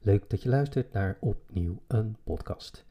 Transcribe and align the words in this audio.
Leuk 0.00 0.30
dat 0.30 0.42
je 0.42 0.48
luistert 0.48 0.92
naar 0.92 1.16
opnieuw 1.20 1.82
een 1.86 2.16
podcast. 2.24 2.84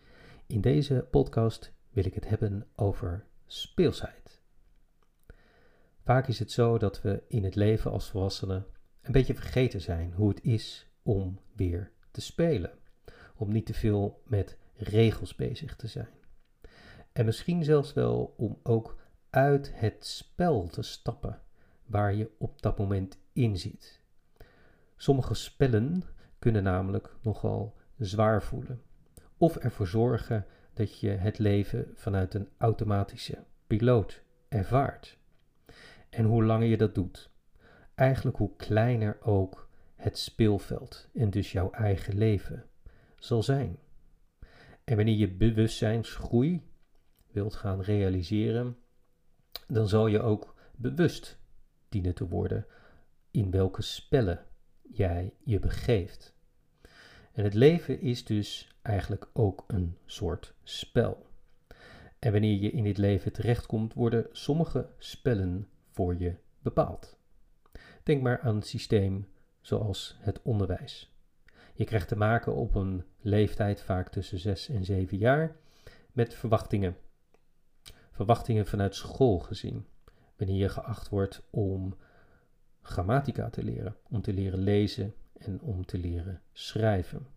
In 0.47 0.61
deze 0.61 1.07
podcast 1.11 1.73
wil 1.89 2.05
ik 2.05 2.13
het 2.13 2.29
hebben 2.29 2.67
over 2.75 3.25
speelsheid. 3.45 4.41
Vaak 6.03 6.27
is 6.27 6.39
het 6.39 6.51
zo 6.51 6.77
dat 6.77 7.01
we 7.01 7.23
in 7.27 7.43
het 7.43 7.55
leven 7.55 7.91
als 7.91 8.09
volwassenen 8.09 8.65
een 9.01 9.11
beetje 9.11 9.35
vergeten 9.35 9.81
zijn 9.81 10.13
hoe 10.13 10.29
het 10.29 10.43
is 10.43 10.87
om 11.03 11.39
weer 11.55 11.91
te 12.11 12.21
spelen. 12.21 12.71
Om 13.35 13.51
niet 13.51 13.65
te 13.65 13.73
veel 13.73 14.21
met 14.25 14.57
regels 14.75 15.35
bezig 15.35 15.75
te 15.75 15.87
zijn. 15.87 16.13
En 17.11 17.25
misschien 17.25 17.63
zelfs 17.63 17.93
wel 17.93 18.33
om 18.37 18.59
ook 18.63 18.97
uit 19.29 19.71
het 19.73 20.05
spel 20.05 20.67
te 20.67 20.81
stappen 20.81 21.41
waar 21.85 22.13
je 22.13 22.31
op 22.37 22.61
dat 22.61 22.77
moment 22.77 23.17
in 23.33 23.57
zit. 23.57 24.01
Sommige 24.95 25.33
spellen 25.33 26.03
kunnen 26.47 26.65
namelijk 26.65 27.15
nogal 27.21 27.75
zwaar 27.97 28.43
voelen. 28.43 28.81
Of 29.37 29.55
ervoor 29.55 29.87
zorgen 29.87 30.45
dat 30.73 30.99
je 30.99 31.09
het 31.09 31.37
leven 31.37 31.91
vanuit 31.95 32.33
een 32.33 32.49
automatische 32.57 33.43
piloot 33.67 34.23
ervaart. 34.47 35.17
En 36.09 36.25
hoe 36.25 36.43
langer 36.43 36.67
je 36.67 36.77
dat 36.77 36.95
doet, 36.95 37.31
eigenlijk 37.95 38.37
hoe 38.37 38.55
kleiner 38.55 39.17
ook 39.21 39.69
het 39.95 40.17
speelveld 40.17 41.09
en 41.13 41.29
dus 41.29 41.51
jouw 41.51 41.71
eigen 41.71 42.17
leven 42.17 42.65
zal 43.19 43.43
zijn. 43.43 43.77
En 44.83 44.95
wanneer 44.95 45.17
je 45.17 45.31
bewustzijnsgroei 45.31 46.61
wilt 47.31 47.55
gaan 47.55 47.81
realiseren, 47.81 48.77
dan 49.67 49.87
zal 49.87 50.07
je 50.07 50.21
ook 50.21 50.55
bewust 50.75 51.39
dienen 51.89 52.15
te 52.15 52.27
worden 52.27 52.65
in 53.31 53.51
welke 53.51 53.81
spellen 53.81 54.45
jij 54.81 55.33
je 55.43 55.59
begeeft. 55.59 56.35
En 57.37 57.43
het 57.43 57.53
leven 57.53 58.01
is 58.01 58.25
dus 58.25 58.67
eigenlijk 58.81 59.29
ook 59.33 59.63
een 59.67 59.97
soort 60.05 60.53
spel. 60.63 61.25
En 62.19 62.31
wanneer 62.31 62.61
je 62.61 62.71
in 62.71 62.83
dit 62.83 62.97
leven 62.97 63.31
terechtkomt, 63.31 63.93
worden 63.93 64.27
sommige 64.31 64.89
spellen 64.97 65.67
voor 65.91 66.19
je 66.19 66.35
bepaald. 66.59 67.17
Denk 68.03 68.21
maar 68.21 68.39
aan 68.39 68.55
het 68.55 68.67
systeem 68.67 69.27
zoals 69.61 70.17
het 70.19 70.41
onderwijs. 70.41 71.15
Je 71.73 71.83
krijgt 71.83 72.07
te 72.07 72.15
maken 72.15 72.55
op 72.55 72.75
een 72.75 73.03
leeftijd, 73.19 73.81
vaak 73.81 74.09
tussen 74.09 74.39
6 74.39 74.69
en 74.69 74.85
7 74.85 75.17
jaar, 75.17 75.55
met 76.11 76.33
verwachtingen. 76.33 76.97
Verwachtingen 78.11 78.67
vanuit 78.67 78.95
school 78.95 79.39
gezien. 79.39 79.85
Wanneer 80.37 80.57
je 80.57 80.69
geacht 80.69 81.09
wordt 81.09 81.41
om 81.49 81.97
grammatica 82.81 83.49
te 83.49 83.63
leren, 83.63 83.95
om 84.09 84.21
te 84.21 84.33
leren 84.33 84.59
lezen 84.59 85.13
en 85.39 85.61
om 85.61 85.85
te 85.85 85.97
leren 85.97 86.41
schrijven. 86.53 87.27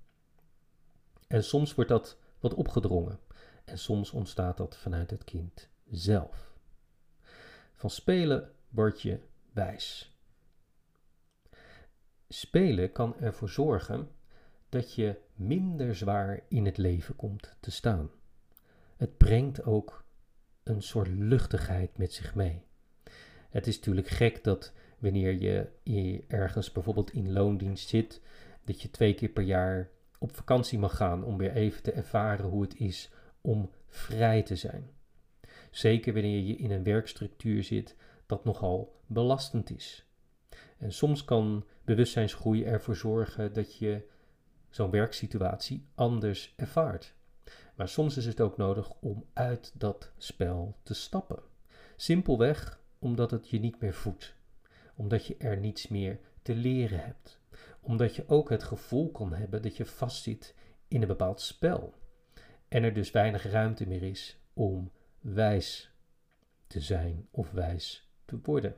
En 1.26 1.44
soms 1.44 1.74
wordt 1.74 1.90
dat 1.90 2.18
wat 2.40 2.54
opgedrongen 2.54 3.18
en 3.64 3.78
soms 3.78 4.10
ontstaat 4.10 4.56
dat 4.56 4.76
vanuit 4.76 5.10
het 5.10 5.24
kind 5.24 5.68
zelf. 5.90 6.52
Van 7.74 7.90
spelen 7.90 8.52
word 8.68 9.02
je 9.02 9.20
wijs. 9.52 10.18
Spelen 12.28 12.92
kan 12.92 13.16
ervoor 13.20 13.48
zorgen 13.48 14.10
dat 14.68 14.94
je 14.94 15.20
minder 15.34 15.96
zwaar 15.96 16.40
in 16.48 16.64
het 16.64 16.76
leven 16.76 17.16
komt 17.16 17.56
te 17.60 17.70
staan. 17.70 18.10
Het 18.96 19.16
brengt 19.16 19.64
ook 19.64 20.04
een 20.62 20.82
soort 20.82 21.08
luchtigheid 21.08 21.98
met 21.98 22.12
zich 22.12 22.34
mee. 22.34 22.64
Het 23.50 23.66
is 23.66 23.76
natuurlijk 23.76 24.08
gek 24.08 24.44
dat 24.44 24.72
wanneer 25.00 25.32
je 25.82 26.24
ergens 26.28 26.72
bijvoorbeeld 26.72 27.12
in 27.12 27.32
loondienst 27.32 27.88
zit, 27.88 28.20
dat 28.64 28.82
je 28.82 28.90
twee 28.90 29.14
keer 29.14 29.28
per 29.28 29.42
jaar 29.42 29.88
op 30.18 30.36
vakantie 30.36 30.78
mag 30.78 30.96
gaan 30.96 31.24
om 31.24 31.36
weer 31.36 31.52
even 31.52 31.82
te 31.82 31.92
ervaren 31.92 32.44
hoe 32.44 32.62
het 32.62 32.76
is 32.76 33.10
om 33.40 33.70
vrij 33.86 34.42
te 34.42 34.56
zijn. 34.56 34.90
Zeker 35.70 36.12
wanneer 36.12 36.41
je 36.41 36.56
in 36.56 36.70
een 36.70 36.82
werkstructuur 36.82 37.62
zit 37.62 37.97
dat 38.26 38.44
nogal 38.44 39.00
belastend 39.06 39.70
is. 39.70 40.04
En 40.78 40.92
soms 40.92 41.25
kan 41.25 41.64
bewustzijnsgroei 41.84 42.64
ervoor 42.64 42.96
zorgen 42.96 43.52
dat 43.52 43.76
je 43.76 44.08
zo'n 44.70 44.91
werksituatie 44.91 45.86
anders 45.94 46.54
ervaart. 46.56 47.14
Maar 47.75 47.88
soms 47.88 48.16
is 48.16 48.26
het 48.26 48.41
ook 48.41 48.56
nodig 48.56 48.92
om 49.00 49.25
uit 49.32 49.72
dat 49.78 50.12
spel 50.16 50.76
te 50.82 50.94
stappen. 50.94 51.42
Simpelweg 51.96 52.80
omdat 52.98 53.30
het 53.30 53.48
je 53.48 53.58
niet 53.58 53.80
meer 53.80 53.94
voedt, 53.94 54.34
omdat 55.00 55.27
je 55.27 55.37
er 55.37 55.56
niets 55.56 55.88
meer 55.88 56.19
te 56.43 56.55
leren 56.55 57.05
hebt, 57.05 57.41
omdat 57.81 58.16
je 58.16 58.28
ook 58.28 58.50
het 58.50 58.62
gevoel 58.62 59.11
kan 59.11 59.33
hebben 59.33 59.62
dat 59.62 59.77
je 59.77 59.87
vastzit 59.87 60.55
in 60.88 61.03
een 61.03 61.09
bepaald 61.09 61.41
spel 61.41 61.94
en 62.69 62.83
er 62.83 62.94
dus 62.94 63.11
weinig 63.11 63.50
ruimte 63.50 63.88
meer 63.88 64.03
is 64.03 64.38
om 64.53 64.91
wijs 65.21 65.91
te 66.66 66.81
zijn 66.81 67.28
of 67.31 67.50
wijs 67.50 68.11
te 68.25 68.38
worden. 68.43 68.77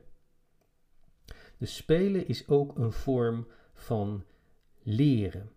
Dus 1.57 1.75
spelen 1.75 2.27
is 2.27 2.47
ook 2.47 2.77
een 2.77 2.91
vorm 2.91 3.47
van 3.73 4.23
leren. 4.83 5.51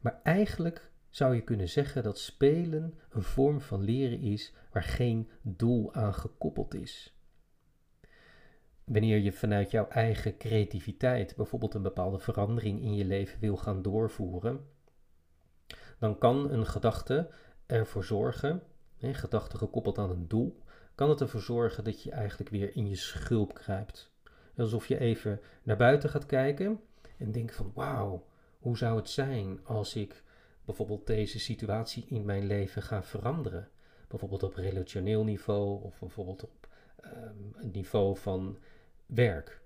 Maar 0.00 0.20
eigenlijk 0.22 0.90
zou 1.08 1.34
je 1.34 1.42
kunnen 1.42 1.68
zeggen 1.68 2.02
dat 2.02 2.18
spelen 2.18 2.98
een 3.10 3.22
vorm 3.22 3.60
van 3.60 3.82
leren 3.82 4.20
is 4.20 4.52
waar 4.72 4.82
geen 4.82 5.30
doel 5.42 5.94
aan 5.94 6.14
gekoppeld 6.14 6.74
is. 6.74 7.17
Wanneer 8.88 9.18
je 9.18 9.32
vanuit 9.32 9.70
jouw 9.70 9.88
eigen 9.88 10.36
creativiteit 10.36 11.36
bijvoorbeeld 11.36 11.74
een 11.74 11.82
bepaalde 11.82 12.18
verandering 12.18 12.82
in 12.82 12.94
je 12.94 13.04
leven 13.04 13.40
wil 13.40 13.56
gaan 13.56 13.82
doorvoeren, 13.82 14.66
dan 15.98 16.18
kan 16.18 16.50
een 16.50 16.66
gedachte 16.66 17.30
ervoor 17.66 18.04
zorgen, 18.04 18.62
een 19.00 19.14
gedachte 19.14 19.56
gekoppeld 19.56 19.98
aan 19.98 20.10
een 20.10 20.28
doel, 20.28 20.62
kan 20.94 21.08
het 21.08 21.20
ervoor 21.20 21.40
zorgen 21.40 21.84
dat 21.84 22.02
je 22.02 22.10
eigenlijk 22.10 22.50
weer 22.50 22.76
in 22.76 22.88
je 22.88 22.96
schulp 22.96 23.54
kruipt. 23.54 24.12
Alsof 24.56 24.86
je 24.86 24.98
even 24.98 25.40
naar 25.62 25.76
buiten 25.76 26.10
gaat 26.10 26.26
kijken 26.26 26.80
en 27.16 27.32
denkt 27.32 27.54
van 27.54 27.72
wauw, 27.74 28.26
hoe 28.58 28.76
zou 28.76 28.96
het 28.96 29.08
zijn 29.08 29.60
als 29.64 29.94
ik 29.94 30.22
bijvoorbeeld 30.64 31.06
deze 31.06 31.38
situatie 31.38 32.06
in 32.08 32.24
mijn 32.24 32.46
leven 32.46 32.82
ga 32.82 33.02
veranderen? 33.02 33.68
Bijvoorbeeld 34.08 34.42
op 34.42 34.54
relationeel 34.54 35.24
niveau 35.24 35.82
of 35.82 35.98
bijvoorbeeld 35.98 36.42
op 36.42 36.68
um, 37.04 37.54
een 37.54 37.70
niveau 37.70 38.16
van 38.16 38.58
werk. 39.08 39.60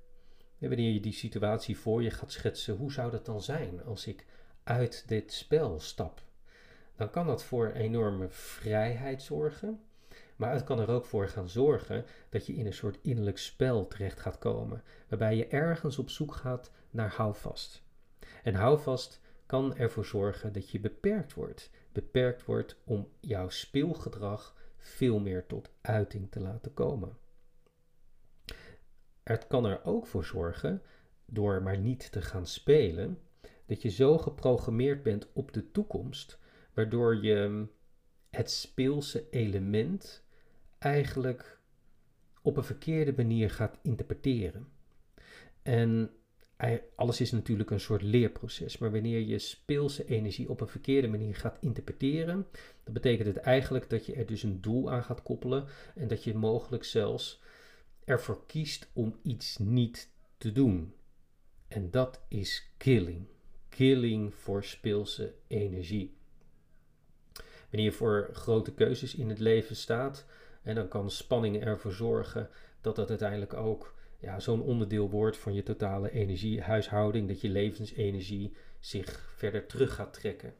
Wanneer 0.58 0.92
je 0.92 1.00
die 1.00 1.12
situatie 1.12 1.78
voor 1.78 2.02
je 2.02 2.10
gaat 2.10 2.32
schetsen, 2.32 2.76
hoe 2.76 2.92
zou 2.92 3.10
dat 3.10 3.26
dan 3.26 3.42
zijn 3.42 3.84
als 3.84 4.06
ik 4.06 4.26
uit 4.62 5.04
dit 5.06 5.32
spel 5.32 5.80
stap? 5.80 6.22
Dan 6.96 7.10
kan 7.10 7.26
dat 7.26 7.44
voor 7.44 7.70
enorme 7.70 8.28
vrijheid 8.28 9.22
zorgen. 9.22 9.80
Maar 10.36 10.52
het 10.52 10.64
kan 10.64 10.80
er 10.80 10.88
ook 10.88 11.04
voor 11.04 11.28
gaan 11.28 11.48
zorgen 11.48 12.04
dat 12.28 12.46
je 12.46 12.54
in 12.54 12.66
een 12.66 12.72
soort 12.72 12.98
innerlijk 13.02 13.38
spel 13.38 13.86
terecht 13.86 14.20
gaat 14.20 14.38
komen, 14.38 14.82
waarbij 15.08 15.36
je 15.36 15.46
ergens 15.46 15.98
op 15.98 16.10
zoek 16.10 16.34
gaat 16.34 16.70
naar 16.90 17.10
houvast. 17.10 17.82
En 18.42 18.54
houvast 18.54 19.20
kan 19.46 19.76
ervoor 19.76 20.04
zorgen 20.04 20.52
dat 20.52 20.70
je 20.70 20.80
beperkt 20.80 21.34
wordt. 21.34 21.70
Beperkt 21.92 22.44
wordt 22.44 22.76
om 22.84 23.08
jouw 23.20 23.48
speelgedrag 23.48 24.56
veel 24.76 25.18
meer 25.20 25.46
tot 25.46 25.70
uiting 25.80 26.30
te 26.30 26.40
laten 26.40 26.74
komen. 26.74 27.16
Het 29.32 29.46
kan 29.46 29.64
er 29.64 29.84
ook 29.84 30.06
voor 30.06 30.24
zorgen, 30.24 30.82
door 31.26 31.62
maar 31.62 31.78
niet 31.78 32.12
te 32.12 32.22
gaan 32.22 32.46
spelen, 32.46 33.18
dat 33.66 33.82
je 33.82 33.88
zo 33.88 34.18
geprogrammeerd 34.18 35.02
bent 35.02 35.28
op 35.32 35.52
de 35.52 35.70
toekomst, 35.70 36.38
waardoor 36.74 37.22
je 37.24 37.66
het 38.30 38.50
speelse 38.50 39.30
element 39.30 40.24
eigenlijk 40.78 41.60
op 42.42 42.56
een 42.56 42.64
verkeerde 42.64 43.12
manier 43.16 43.50
gaat 43.50 43.78
interpreteren. 43.82 44.68
En 45.62 46.10
alles 46.96 47.20
is 47.20 47.30
natuurlijk 47.30 47.70
een 47.70 47.80
soort 47.80 48.02
leerproces, 48.02 48.78
maar 48.78 48.92
wanneer 48.92 49.20
je 49.20 49.38
speelse 49.38 50.04
energie 50.04 50.50
op 50.50 50.60
een 50.60 50.68
verkeerde 50.68 51.08
manier 51.08 51.34
gaat 51.34 51.58
interpreteren, 51.60 52.46
dan 52.84 52.94
betekent 52.94 53.28
het 53.28 53.36
eigenlijk 53.36 53.90
dat 53.90 54.06
je 54.06 54.14
er 54.14 54.26
dus 54.26 54.42
een 54.42 54.60
doel 54.60 54.90
aan 54.90 55.04
gaat 55.04 55.22
koppelen 55.22 55.66
en 55.94 56.08
dat 56.08 56.24
je 56.24 56.34
mogelijk 56.34 56.84
zelfs 56.84 57.42
ervoor 58.04 58.46
kiest 58.46 58.90
om 58.92 59.18
iets 59.22 59.58
niet 59.58 60.10
te 60.38 60.52
doen. 60.52 60.94
En 61.68 61.90
dat 61.90 62.20
is 62.28 62.72
killing. 62.76 63.26
Killing 63.68 64.34
voor 64.34 64.64
speelse 64.64 65.34
energie. 65.46 66.16
Wanneer 67.70 67.90
je 67.90 67.96
voor 67.96 68.30
grote 68.32 68.74
keuzes 68.74 69.14
in 69.14 69.28
het 69.28 69.38
leven 69.38 69.76
staat, 69.76 70.26
en 70.62 70.74
dan 70.74 70.88
kan 70.88 71.10
spanning 71.10 71.62
ervoor 71.62 71.92
zorgen 71.92 72.48
dat 72.80 72.96
dat 72.96 73.08
uiteindelijk 73.08 73.54
ook 73.54 73.94
ja, 74.18 74.40
zo'n 74.40 74.62
onderdeel 74.62 75.10
wordt 75.10 75.36
van 75.36 75.54
je 75.54 75.62
totale 75.62 76.10
energiehuishouding, 76.10 77.28
dat 77.28 77.40
je 77.40 77.48
levensenergie 77.48 78.52
zich 78.80 79.32
verder 79.36 79.66
terug 79.66 79.94
gaat 79.94 80.12
trekken. 80.12 80.54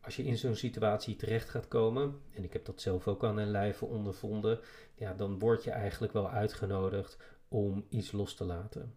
Als 0.00 0.16
je 0.16 0.24
in 0.24 0.38
zo'n 0.38 0.54
situatie 0.54 1.16
terecht 1.16 1.48
gaat 1.48 1.68
komen, 1.68 2.20
en 2.34 2.44
ik 2.44 2.52
heb 2.52 2.64
dat 2.64 2.80
zelf 2.80 3.08
ook 3.08 3.24
aan 3.24 3.38
een 3.38 3.50
lijve 3.50 3.84
ondervonden, 3.84 4.60
ja, 4.94 5.14
dan 5.14 5.38
word 5.38 5.64
je 5.64 5.70
eigenlijk 5.70 6.12
wel 6.12 6.30
uitgenodigd 6.30 7.16
om 7.48 7.86
iets 7.88 8.12
los 8.12 8.34
te 8.34 8.44
laten. 8.44 8.94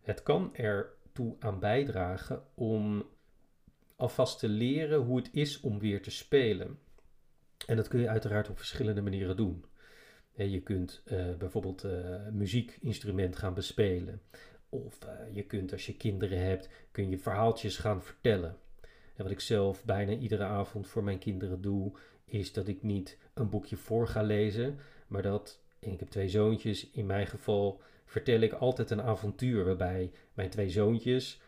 Het 0.00 0.22
kan 0.22 0.56
ertoe 0.56 1.36
aan 1.38 1.58
bijdragen 1.58 2.42
om 2.54 3.04
alvast 3.96 4.38
te 4.38 4.48
leren 4.48 5.00
hoe 5.00 5.16
het 5.16 5.28
is 5.32 5.60
om 5.60 5.78
weer 5.78 6.02
te 6.02 6.10
spelen. 6.10 6.78
En 7.66 7.76
dat 7.76 7.88
kun 7.88 8.00
je 8.00 8.08
uiteraard 8.08 8.48
op 8.48 8.58
verschillende 8.58 9.02
manieren 9.02 9.36
doen. 9.36 9.64
Je 10.36 10.60
kunt 10.60 11.02
uh, 11.04 11.34
bijvoorbeeld 11.34 11.84
uh, 11.84 12.28
muziekinstrument 12.32 13.36
gaan 13.36 13.54
bespelen. 13.54 14.22
Of 14.68 14.98
uh, 15.04 15.34
je 15.34 15.42
kunt 15.42 15.72
als 15.72 15.86
je 15.86 15.96
kinderen 15.96 16.38
hebt, 16.38 16.68
kun 16.90 17.10
je 17.10 17.18
verhaaltjes 17.18 17.76
gaan 17.76 18.02
vertellen. 18.02 18.58
En 19.14 19.22
wat 19.22 19.32
ik 19.32 19.40
zelf 19.40 19.84
bijna 19.84 20.12
iedere 20.12 20.44
avond 20.44 20.86
voor 20.86 21.04
mijn 21.04 21.18
kinderen 21.18 21.60
doe, 21.60 21.92
is 22.24 22.52
dat 22.52 22.68
ik 22.68 22.82
niet 22.82 23.18
een 23.34 23.48
boekje 23.48 23.76
voor 23.76 24.08
ga 24.08 24.22
lezen, 24.22 24.78
maar 25.06 25.22
dat, 25.22 25.60
ik 25.78 25.98
heb 26.00 26.08
twee 26.08 26.28
zoontjes, 26.28 26.90
in 26.90 27.06
mijn 27.06 27.26
geval 27.26 27.80
vertel 28.04 28.40
ik 28.40 28.52
altijd 28.52 28.90
een 28.90 29.02
avontuur 29.02 29.64
waarbij 29.64 30.12
mijn 30.34 30.50
twee 30.50 30.70
zoontjes 30.70 31.40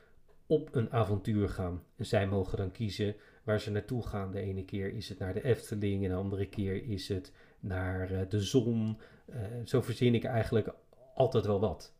op 0.46 0.74
een 0.74 0.92
avontuur 0.92 1.48
gaan. 1.48 1.82
En 1.96 2.06
zij 2.06 2.26
mogen 2.26 2.58
dan 2.58 2.72
kiezen 2.72 3.16
waar 3.42 3.60
ze 3.60 3.70
naartoe 3.70 4.06
gaan. 4.06 4.30
De 4.30 4.40
ene 4.40 4.64
keer 4.64 4.94
is 4.94 5.08
het 5.08 5.18
naar 5.18 5.34
de 5.34 5.44
Efteling 5.44 6.04
en 6.04 6.10
de 6.10 6.16
andere 6.16 6.48
keer 6.48 6.84
is 6.84 7.08
het 7.08 7.32
naar 7.60 8.12
uh, 8.12 8.20
de 8.28 8.40
zon. 8.40 8.98
Uh, 9.30 9.36
zo 9.64 9.80
verzin 9.80 10.14
ik 10.14 10.24
eigenlijk 10.24 10.74
altijd 11.14 11.46
wel 11.46 11.60
wat. 11.60 11.94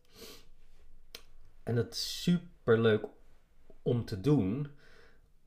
En 1.63 1.75
dat 1.75 1.93
is 1.93 2.23
super 2.23 2.81
leuk 2.81 3.05
om 3.81 4.05
te 4.05 4.21
doen, 4.21 4.67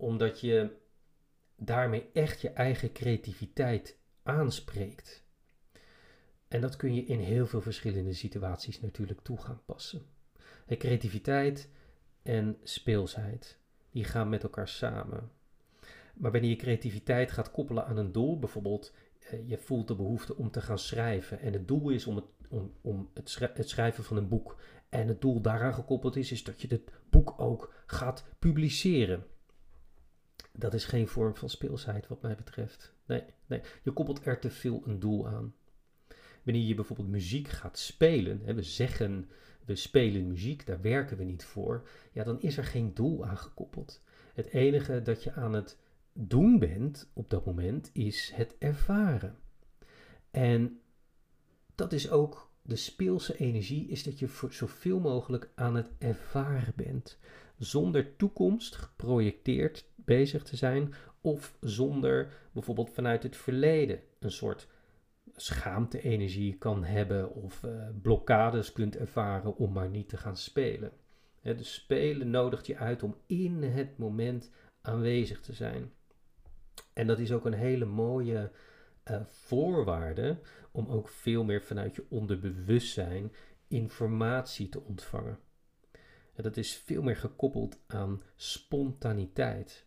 omdat 0.01 0.41
je 0.41 0.71
daarmee 1.57 2.11
echt 2.13 2.41
je 2.41 2.51
eigen 2.51 2.93
creativiteit 2.93 3.99
aanspreekt. 4.23 5.25
En 6.49 6.61
dat 6.61 6.77
kun 6.77 6.95
je 6.95 7.05
in 7.05 7.19
heel 7.19 7.47
veel 7.47 7.61
verschillende 7.61 8.13
situaties 8.13 8.81
natuurlijk 8.81 9.21
toe 9.21 9.39
gaan 9.39 9.63
passen. 9.65 10.03
En 10.67 10.79
creativiteit 10.79 11.69
en 12.23 12.59
speelsheid, 12.63 13.59
die 13.91 14.05
gaan 14.05 14.29
met 14.29 14.43
elkaar 14.43 14.69
samen. 14.69 15.31
Maar 16.15 16.33
wanneer 16.33 16.51
je 16.51 16.57
creativiteit 16.57 17.31
gaat 17.31 17.51
koppelen 17.51 17.87
aan 17.87 17.97
een 17.97 18.13
doel, 18.13 18.39
bijvoorbeeld 18.39 18.95
eh, 19.21 19.49
je 19.49 19.59
voelt 19.59 19.89
de 19.89 19.95
behoefte 19.95 20.37
om 20.37 20.51
te 20.51 20.61
gaan 20.61 20.79
schrijven 20.79 21.41
en 21.41 21.53
het 21.53 21.69
doel 21.69 21.91
is 21.91 22.07
om 22.07 22.17
het, 22.17 22.25
om, 22.49 22.73
om 22.81 23.11
het 23.15 23.69
schrijven 23.69 24.05
van 24.05 24.17
een 24.17 24.29
boek 24.29 24.57
en 24.89 25.09
het 25.09 25.21
doel 25.21 25.41
daaraan 25.41 25.75
gekoppeld 25.75 26.17
is, 26.17 26.33
is 26.33 26.45
dat 26.45 26.63
je 26.63 26.69
het 26.69 26.91
boek 27.11 27.35
ook 27.37 27.75
gaat 27.87 28.25
publiceren. 28.39 29.27
Dat 30.53 30.75
is 30.75 30.85
geen 30.85 31.09
vorm 31.09 31.35
van 31.35 31.49
speelsheid 31.49 32.07
wat 32.07 32.23
mij 32.23 32.35
betreft. 32.35 32.95
Nee, 33.07 33.25
nee, 33.47 33.61
je 33.83 33.91
koppelt 33.91 34.27
er 34.27 34.39
te 34.39 34.51
veel 34.51 34.83
een 34.87 34.99
doel 34.99 35.29
aan. 35.29 35.55
Wanneer 36.43 36.63
je 36.63 36.75
bijvoorbeeld 36.75 37.09
muziek 37.09 37.49
gaat 37.49 37.79
spelen, 37.79 38.41
hè, 38.45 38.55
we 38.55 38.63
zeggen 38.63 39.31
we 39.65 39.77
spelen 39.77 40.27
muziek, 40.27 40.67
daar 40.67 40.81
werken 40.81 41.17
we 41.17 41.25
niet 41.25 41.45
voor, 41.45 41.89
ja, 42.13 42.25
dan 42.25 42.41
is 42.41 42.57
er 42.57 42.65
geen 42.65 42.95
doel 42.95 43.27
aan 43.27 43.39
gekoppeld. 43.39 44.03
Het 44.35 44.47
enige 44.47 45.03
dat 45.03 45.23
je 45.23 45.33
aan 45.33 45.53
het 45.53 45.79
doen 46.13 46.59
bent 46.59 47.11
op 47.13 47.31
dat 47.31 47.47
moment 47.47 47.91
is 47.93 48.33
het 48.35 48.57
ervaren. 48.59 49.39
En 50.31 50.81
dat 51.75 51.93
is 51.93 52.11
ook 52.11 52.51
de 52.63 52.77
speelse 52.77 53.37
energie, 53.37 53.89
is 53.89 54.03
dat 54.03 54.19
je 54.19 54.47
zoveel 54.49 55.01
mogelijk 55.01 55.51
aan 55.55 55.75
het 55.75 55.91
ervaren 55.99 56.73
bent. 56.77 57.19
Zonder 57.61 58.17
toekomst 58.17 58.77
geprojecteerd 58.77 59.85
bezig 59.95 60.43
te 60.43 60.57
zijn 60.57 60.95
of 61.21 61.57
zonder 61.61 62.33
bijvoorbeeld 62.53 62.91
vanuit 62.91 63.23
het 63.23 63.37
verleden 63.37 64.01
een 64.19 64.31
soort 64.31 64.69
schaamte-energie 65.37 66.57
kan 66.59 66.85
hebben 66.85 67.35
of 67.35 67.63
uh, 67.63 67.89
blokkades 68.03 68.73
kunt 68.73 68.97
ervaren 68.97 69.57
om 69.57 69.73
maar 69.73 69.89
niet 69.89 70.09
te 70.09 70.17
gaan 70.17 70.37
spelen. 70.37 70.93
He, 71.41 71.55
dus 71.55 71.75
spelen 71.75 72.31
nodigt 72.31 72.67
je 72.67 72.77
uit 72.77 73.03
om 73.03 73.17
in 73.27 73.63
het 73.63 73.99
moment 73.99 74.51
aanwezig 74.81 75.41
te 75.41 75.53
zijn. 75.53 75.93
En 76.93 77.07
dat 77.07 77.19
is 77.19 77.33
ook 77.33 77.45
een 77.45 77.53
hele 77.53 77.85
mooie 77.85 78.51
uh, 79.11 79.21
voorwaarde 79.27 80.39
om 80.71 80.89
ook 80.89 81.09
veel 81.09 81.45
meer 81.45 81.63
vanuit 81.63 81.95
je 81.95 82.05
onderbewustzijn 82.09 83.33
informatie 83.69 84.69
te 84.69 84.81
ontvangen. 84.81 85.39
Dat 86.43 86.57
is 86.57 86.77
veel 86.77 87.03
meer 87.03 87.17
gekoppeld 87.17 87.79
aan 87.87 88.23
spontaniteit. 88.37 89.87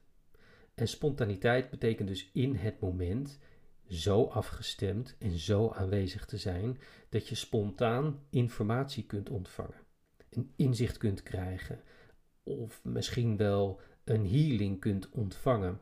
En 0.74 0.88
spontaniteit 0.88 1.70
betekent 1.70 2.08
dus 2.08 2.30
in 2.34 2.56
het 2.56 2.80
moment 2.80 3.40
zo 3.88 4.24
afgestemd 4.26 5.16
en 5.20 5.38
zo 5.38 5.70
aanwezig 5.70 6.26
te 6.26 6.38
zijn 6.38 6.80
dat 7.10 7.28
je 7.28 7.36
spontaan 7.36 8.20
informatie 8.30 9.06
kunt 9.06 9.30
ontvangen, 9.30 9.82
een 10.30 10.54
inzicht 10.56 10.98
kunt 10.98 11.24
krijgen 11.24 11.82
of 12.44 12.84
misschien 12.84 13.38
wel 13.38 13.80
een 14.04 14.28
healing 14.28 14.80
kunt 14.80 15.10
ontvangen. 15.10 15.82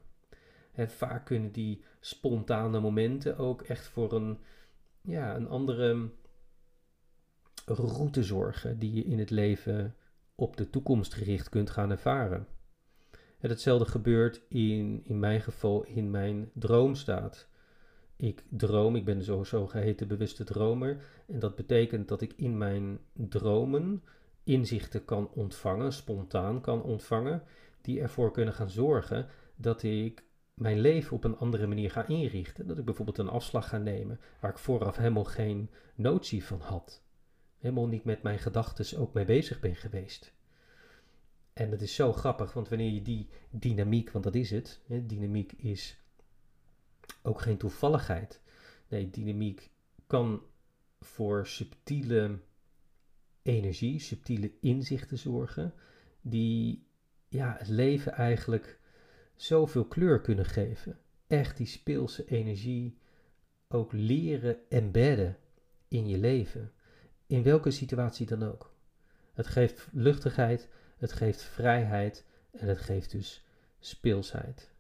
En 0.72 0.90
vaak 0.90 1.26
kunnen 1.26 1.52
die 1.52 1.84
spontane 2.00 2.80
momenten 2.80 3.38
ook 3.38 3.62
echt 3.62 3.88
voor 3.88 4.14
een, 4.14 4.40
ja, 5.02 5.36
een 5.36 5.48
andere 5.48 6.10
route 7.66 8.24
zorgen 8.24 8.80
die 8.80 8.94
je 8.94 9.04
in 9.04 9.20
het 9.20 9.30
leven 9.30 9.96
op 10.42 10.58
de 10.58 10.70
toekomst 10.70 11.14
gericht 11.14 11.50
kunt 11.50 11.70
gaan 11.70 11.92
ervaren. 11.92 12.48
En 13.40 13.50
hetzelfde 13.50 13.86
gebeurt 13.86 14.42
in, 14.48 15.02
in 15.04 15.20
mijn 15.20 15.42
geval 15.42 15.84
in 15.84 16.12
mijn 16.12 16.50
droomstaat. 16.54 17.48
Ik 18.16 18.44
droom, 18.50 18.96
ik 18.96 19.06
ben 19.06 19.24
zo 19.24 19.44
zogeheten 19.44 20.08
bewuste 20.08 20.44
dromer. 20.44 21.04
En 21.28 21.40
dat 21.40 21.56
betekent 21.56 22.08
dat 22.08 22.22
ik 22.22 22.34
in 22.36 22.58
mijn 22.58 23.00
dromen 23.14 24.04
inzichten 24.44 25.06
kan 25.06 25.30
ontvangen, 25.34 25.94
spontaan 25.94 26.62
kan 26.62 26.84
ontvangen, 26.84 27.44
die 27.82 28.02
ervoor 28.02 28.32
kunnen 28.32 28.54
gaan 28.54 28.70
zorgen 28.70 29.28
dat 29.56 29.84
ik 29.84 30.24
mijn 30.54 30.80
leven 30.80 31.16
op 31.16 31.24
een 31.24 31.38
andere 31.38 31.68
manier 31.68 31.92
ga 31.92 32.08
inrichten. 32.08 32.68
Dat 32.68 32.78
ik 32.78 32.86
bijvoorbeeld 32.86 33.18
een 33.18 33.30
afslag 33.30 33.70
ga 33.70 33.78
nemen 33.78 34.20
waar 34.40 34.52
ik 34.52 34.58
vooraf 34.58 34.98
helemaal 34.98 35.24
geen 35.24 35.70
notie 35.96 36.46
van 36.46 36.60
had. 36.60 37.04
Helemaal 37.62 37.88
niet 37.88 38.04
met 38.04 38.22
mijn 38.24 38.40
gedachten 38.40 39.00
ook 39.00 39.14
mee 39.14 39.26
bezig 39.26 39.60
ben 39.60 39.76
geweest. 39.76 40.34
En 41.54 41.70
dat 41.70 41.82
is 41.82 41.96
zo 41.96 42.14
grappig, 42.14 42.54
want 42.54 42.70
wanneer 42.70 42.92
je 42.92 43.02
die 43.02 43.30
dynamiek, 43.50 44.12
want 44.12 44.24
dat 44.24 44.36
is 44.36 44.52
het, 44.52 44.82
hè, 44.88 45.06
dynamiek 45.06 45.52
is 45.52 45.98
ook 47.22 47.42
geen 47.42 47.58
toevalligheid. 47.58 48.42
Nee, 48.88 49.10
dynamiek 49.10 49.70
kan 50.08 50.42
voor 51.00 51.48
subtiele 51.48 52.40
energie, 53.42 54.00
subtiele 54.00 54.52
inzichten 54.60 55.18
zorgen, 55.18 55.74
die 56.22 56.88
ja, 57.28 57.56
het 57.58 57.68
leven 57.68 58.12
eigenlijk 58.12 58.80
zoveel 59.36 59.86
kleur 59.86 60.22
kunnen 60.22 60.46
geven. 60.46 61.00
Echt 61.28 61.58
die 61.58 61.68
speelse 61.68 62.26
energie 62.26 62.98
ook 63.68 63.92
leren 63.92 64.70
embedden 64.70 65.38
in 65.88 66.08
je 66.08 66.18
leven. 66.18 66.72
In 67.32 67.44
welke 67.44 67.72
situatie 67.72 68.26
dan 68.26 68.44
ook. 68.44 68.74
Het 69.34 69.48
geeft 69.48 69.88
luchtigheid, 69.92 70.70
het 70.98 71.12
geeft 71.12 71.42
vrijheid 71.42 72.26
en 72.52 72.68
het 72.68 72.78
geeft 72.78 73.12
dus 73.12 73.46
speelsheid. 73.80 74.72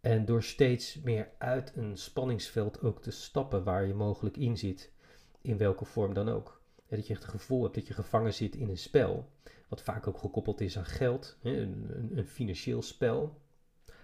En 0.00 0.24
door 0.24 0.42
steeds 0.42 1.00
meer 1.00 1.28
uit 1.38 1.72
een 1.76 1.96
spanningsveld 1.96 2.82
ook 2.82 3.02
te 3.02 3.10
stappen 3.10 3.64
waar 3.64 3.86
je 3.86 3.94
mogelijk 3.94 4.36
in 4.36 4.58
zit, 4.58 4.92
in 5.40 5.56
welke 5.56 5.84
vorm 5.84 6.14
dan 6.14 6.28
ook. 6.28 6.62
dat 6.88 7.06
je 7.06 7.14
het 7.14 7.24
gevoel 7.24 7.62
hebt 7.62 7.74
dat 7.74 7.86
je 7.86 7.94
gevangen 7.94 8.34
zit 8.34 8.54
in 8.56 8.68
een 8.68 8.78
spel, 8.78 9.30
wat 9.68 9.82
vaak 9.82 10.06
ook 10.06 10.18
gekoppeld 10.18 10.60
is 10.60 10.78
aan 10.78 10.86
geld, 10.86 11.38
een, 11.42 11.86
een, 11.88 12.18
een 12.18 12.26
financieel 12.26 12.82
spel. 12.82 13.40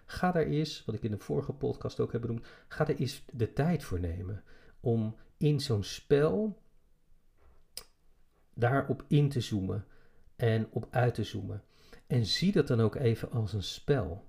Ga 0.05 0.33
daar 0.33 0.47
eens, 0.47 0.85
wat 0.85 0.95
ik 0.95 1.03
in 1.03 1.11
de 1.11 1.19
vorige 1.19 1.53
podcast 1.53 2.01
ook 2.01 2.13
heb 2.13 2.21
benoemd, 2.21 2.47
ga 2.69 2.89
er 2.89 2.97
eens 2.97 3.25
de 3.33 3.53
tijd 3.53 3.85
voor 3.85 4.01
nemen 4.01 4.43
om 4.81 5.17
in 5.37 5.61
zo'n 5.61 5.85
spel 5.85 6.65
daarop 8.57 9.05
in 9.09 9.29
te 9.29 9.41
zoomen 9.41 9.85
en 10.37 10.67
op 10.71 10.87
uit 10.91 11.15
te 11.15 11.25
zoomen. 11.25 11.63
En 12.07 12.27
zie 12.27 12.53
dat 12.53 12.67
dan 12.67 12.81
ook 12.81 12.95
even 12.95 13.31
als 13.31 13.53
een 13.53 13.63
spel. 13.63 14.25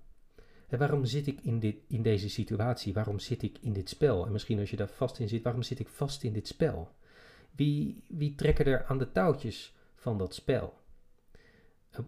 En 0.68 0.80
waarom 0.80 1.06
zit 1.06 1.28
ik 1.28 1.42
in, 1.42 1.60
dit, 1.60 1.76
in 1.88 2.02
deze 2.02 2.30
situatie? 2.30 2.94
Waarom 2.94 3.20
zit 3.20 3.42
ik 3.42 3.58
in 3.62 3.74
dit 3.74 3.90
spel? 3.90 4.26
En 4.26 4.32
misschien 4.32 4.60
als 4.60 4.70
je 4.70 4.76
daar 4.76 4.90
vast 4.90 5.20
in 5.20 5.28
zit, 5.28 5.44
waarom 5.44 5.64
zit 5.64 5.80
ik 5.80 5.88
vast 5.88 6.24
in 6.24 6.34
dit 6.34 6.48
spel? 6.48 6.92
Wie, 7.52 8.04
wie 8.08 8.36
trekken 8.36 8.66
er 8.66 8.86
aan 8.86 8.98
de 8.98 9.12
touwtjes 9.12 9.76
van 9.96 10.18
dat 10.18 10.34
spel? 10.34 10.74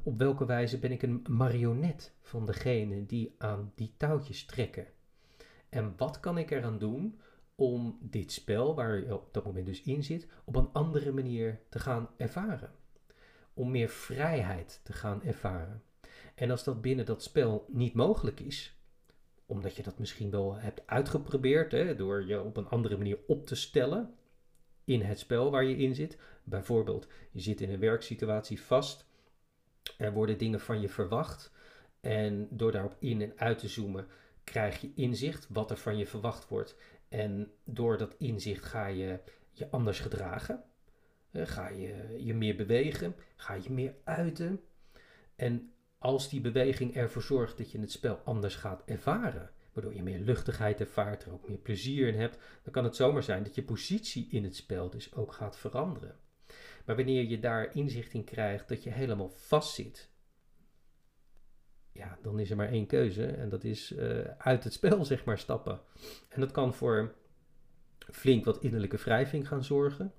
Op 0.03 0.17
welke 0.17 0.45
wijze 0.45 0.79
ben 0.79 0.91
ik 0.91 1.01
een 1.01 1.25
marionet 1.29 2.13
van 2.21 2.45
degene 2.45 3.05
die 3.05 3.35
aan 3.37 3.71
die 3.75 3.93
touwtjes 3.97 4.45
trekken? 4.45 4.87
En 5.69 5.93
wat 5.97 6.19
kan 6.19 6.37
ik 6.37 6.51
eraan 6.51 6.77
doen 6.77 7.19
om 7.59 7.97
dit 8.01 8.31
spel, 8.31 8.75
waar 8.75 8.99
je 8.99 9.13
op 9.13 9.33
dat 9.33 9.45
moment 9.45 9.65
dus 9.65 9.81
in 9.81 10.03
zit, 10.03 10.27
op 10.45 10.55
een 10.55 10.69
andere 10.71 11.11
manier 11.11 11.59
te 11.69 11.79
gaan 11.79 12.09
ervaren? 12.17 12.71
Om 13.53 13.71
meer 13.71 13.89
vrijheid 13.89 14.81
te 14.83 14.93
gaan 14.93 15.23
ervaren. 15.23 15.83
En 16.35 16.51
als 16.51 16.63
dat 16.63 16.81
binnen 16.81 17.05
dat 17.05 17.23
spel 17.23 17.65
niet 17.67 17.93
mogelijk 17.93 18.39
is, 18.39 18.77
omdat 19.45 19.75
je 19.75 19.83
dat 19.83 19.99
misschien 19.99 20.29
wel 20.29 20.55
hebt 20.55 20.81
uitgeprobeerd 20.87 21.71
hè, 21.71 21.95
door 21.95 22.27
je 22.27 22.41
op 22.41 22.57
een 22.57 22.69
andere 22.69 22.97
manier 22.97 23.17
op 23.27 23.45
te 23.45 23.55
stellen 23.55 24.13
in 24.83 25.01
het 25.01 25.19
spel 25.19 25.51
waar 25.51 25.63
je 25.63 25.77
in 25.77 25.95
zit. 25.95 26.17
Bijvoorbeeld, 26.43 27.07
je 27.31 27.39
zit 27.39 27.61
in 27.61 27.69
een 27.69 27.79
werksituatie 27.79 28.61
vast, 28.61 29.05
er 29.97 30.13
worden 30.13 30.37
dingen 30.37 30.59
van 30.59 30.81
je 30.81 30.89
verwacht 30.89 31.51
En 32.01 32.47
door 32.51 32.71
daarop 32.71 32.95
in 32.99 33.21
en 33.21 33.33
uit 33.35 33.59
te 33.59 33.67
zoomen, 33.67 34.07
krijg 34.43 34.81
je 34.81 34.91
inzicht 34.95 35.47
wat 35.49 35.71
er 35.71 35.77
van 35.77 35.97
je 35.97 36.07
verwacht 36.07 36.47
wordt. 36.47 36.75
En 37.09 37.51
door 37.63 37.97
dat 37.97 38.15
inzicht 38.17 38.65
ga 38.65 38.87
je 38.87 39.19
je 39.51 39.69
anders 39.69 39.99
gedragen. 39.99 40.63
Ga 41.33 41.69
je 41.69 42.15
je 42.17 42.33
meer 42.33 42.55
bewegen, 42.55 43.15
ga 43.35 43.53
je 43.53 43.71
meer 43.71 43.95
uiten. 44.03 44.61
En 45.35 45.73
als 45.97 46.29
die 46.29 46.41
beweging 46.41 46.95
ervoor 46.95 47.21
zorgt 47.21 47.57
dat 47.57 47.71
je 47.71 47.79
het 47.79 47.91
spel 47.91 48.15
anders 48.15 48.55
gaat 48.55 48.83
ervaren, 48.85 49.51
waardoor 49.73 49.93
je 49.93 50.03
meer 50.03 50.19
luchtigheid 50.19 50.79
ervaart, 50.79 51.23
er 51.23 51.33
ook 51.33 51.47
meer 51.47 51.57
plezier 51.57 52.07
in 52.07 52.19
hebt, 52.19 52.37
dan 52.63 52.73
kan 52.73 52.83
het 52.83 52.95
zomaar 52.95 53.23
zijn 53.23 53.43
dat 53.43 53.55
je 53.55 53.63
positie 53.63 54.27
in 54.31 54.43
het 54.43 54.55
spel 54.55 54.89
dus 54.89 55.15
ook 55.15 55.33
gaat 55.33 55.57
veranderen. 55.57 56.15
Maar 56.85 56.95
wanneer 56.95 57.23
je 57.23 57.39
daar 57.39 57.75
inzicht 57.75 58.13
in 58.13 58.23
krijgt 58.23 58.67
dat 58.67 58.83
je 58.83 58.89
helemaal 58.89 59.29
vast 59.29 59.73
zit, 59.73 60.08
ja, 61.99 62.17
dan 62.21 62.39
is 62.39 62.49
er 62.49 62.55
maar 62.55 62.69
één 62.69 62.85
keuze 62.85 63.25
en 63.25 63.49
dat 63.49 63.63
is 63.63 63.91
uh, 63.91 64.19
uit 64.37 64.63
het 64.63 64.73
spel 64.73 65.05
zeg 65.11 65.23
maar 65.25 65.37
stappen. 65.37 65.79
En 66.29 66.39
dat 66.39 66.51
kan 66.51 66.73
voor 66.73 67.13
flink 67.99 68.45
wat 68.45 68.63
innerlijke 68.63 68.97
wrijving 68.97 69.47
gaan 69.47 69.63
zorgen. 69.63 70.13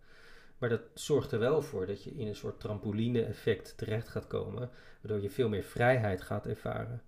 Maar 0.59 0.69
dat 0.69 0.83
zorgt 0.95 1.33
er 1.33 1.39
wel 1.39 1.63
voor 1.63 1.87
dat 1.87 2.05
je 2.05 2.11
in 2.11 2.27
een 2.27 2.37
soort 2.37 2.61
trampoline-effect 2.61 3.77
terecht 3.77 4.09
gaat 4.09 4.27
komen, 4.27 4.71
waardoor 5.01 5.23
je 5.23 5.31
veel 5.31 5.49
meer 5.49 5.63
vrijheid 5.63 6.23
gaat 6.23 6.47
ervaren. 6.47 7.03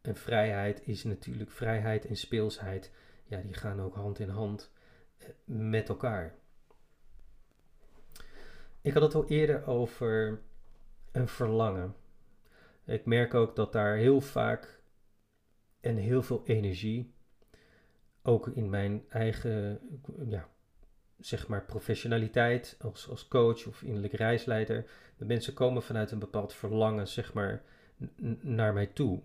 En 0.00 0.16
vrijheid 0.16 0.86
is 0.86 1.04
natuurlijk 1.04 1.50
vrijheid 1.50 2.06
en 2.06 2.16
speelsheid, 2.16 2.92
ja, 3.24 3.40
die 3.40 3.54
gaan 3.54 3.80
ook 3.80 3.94
hand 3.94 4.18
in 4.18 4.28
hand 4.28 4.72
eh, 5.18 5.28
met 5.44 5.88
elkaar. 5.88 6.34
Ik 8.80 8.92
had 8.92 9.02
het 9.02 9.14
al 9.14 9.26
eerder 9.26 9.66
over 9.66 10.40
een 11.12 11.28
verlangen. 11.28 11.94
Ik 12.84 13.04
merk 13.04 13.34
ook 13.34 13.56
dat 13.56 13.72
daar 13.72 13.96
heel 13.96 14.20
vaak 14.20 14.82
en 15.80 15.96
heel 15.96 16.22
veel 16.22 16.42
energie, 16.44 17.14
ook 18.22 18.48
in 18.48 18.70
mijn 18.70 19.04
eigen 19.08 19.80
ja, 20.26 20.48
zeg 21.18 21.48
maar 21.48 21.64
professionaliteit 21.64 22.76
als, 22.80 23.08
als 23.08 23.28
coach 23.28 23.66
of 23.66 23.82
innerlijk 23.82 24.12
reisleider. 24.12 24.90
De 25.16 25.24
mensen 25.24 25.54
komen 25.54 25.82
vanuit 25.82 26.10
een 26.10 26.18
bepaald 26.18 26.54
verlangen, 26.54 27.08
zeg 27.08 27.32
maar, 27.32 27.62
naar 28.40 28.72
mij 28.72 28.86
toe. 28.86 29.22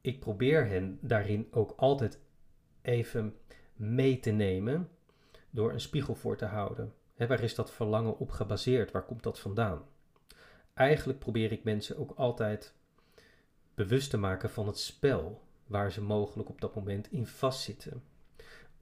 Ik 0.00 0.20
probeer 0.20 0.66
hen 0.66 0.98
daarin 1.00 1.48
ook 1.50 1.72
altijd 1.76 2.18
even 2.82 3.36
mee 3.76 4.20
te 4.20 4.30
nemen 4.30 4.88
door 5.50 5.72
een 5.72 5.80
spiegel 5.80 6.14
voor 6.14 6.36
te 6.36 6.44
houden. 6.44 6.92
waar 7.16 7.42
is 7.42 7.54
dat 7.54 7.72
verlangen 7.72 8.18
op 8.18 8.30
gebaseerd? 8.30 8.90
Waar 8.90 9.04
komt 9.04 9.22
dat 9.22 9.40
vandaan? 9.40 9.82
Eigenlijk 10.74 11.18
probeer 11.18 11.52
ik 11.52 11.64
mensen 11.64 11.96
ook 11.98 12.12
altijd 12.16 12.74
bewust 13.74 14.10
te 14.10 14.16
maken 14.16 14.50
van 14.50 14.66
het 14.66 14.78
spel 14.78 15.42
waar 15.66 15.92
ze 15.92 16.02
mogelijk 16.02 16.48
op 16.48 16.60
dat 16.60 16.74
moment 16.74 17.12
in 17.12 17.26
vastzitten 17.26 18.02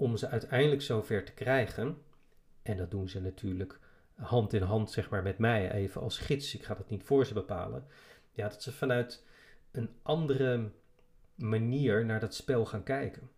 om 0.00 0.16
ze 0.16 0.28
uiteindelijk 0.28 0.82
zover 0.82 1.25
te 1.25 1.32
krijgen, 1.32 2.02
en 2.62 2.76
dat 2.76 2.90
doen 2.90 3.09
ze 3.09 3.20
natuurlijk 3.20 3.78
hand 4.14 4.52
in 4.52 4.62
hand, 4.62 4.90
zeg 4.90 5.11
maar, 5.11 5.23
met 5.23 5.38
mij, 5.38 5.70
even 5.70 6.00
als 6.00 6.18
gids, 6.18 6.54
ik 6.54 6.64
ga 6.64 6.75
dat 6.75 6.88
niet 6.88 7.02
voor 7.02 7.26
ze 7.26 7.35
bepalen, 7.35 7.87
ja, 8.30 8.49
dat 8.49 8.62
ze 8.62 8.73
vanuit 8.73 9.25
een 9.70 9.90
andere 10.02 10.70
manier 11.35 12.04
naar 12.04 12.20
dat 12.20 12.35
spel 12.35 12.66
gaan 12.66 12.82
kijken. 12.82 13.30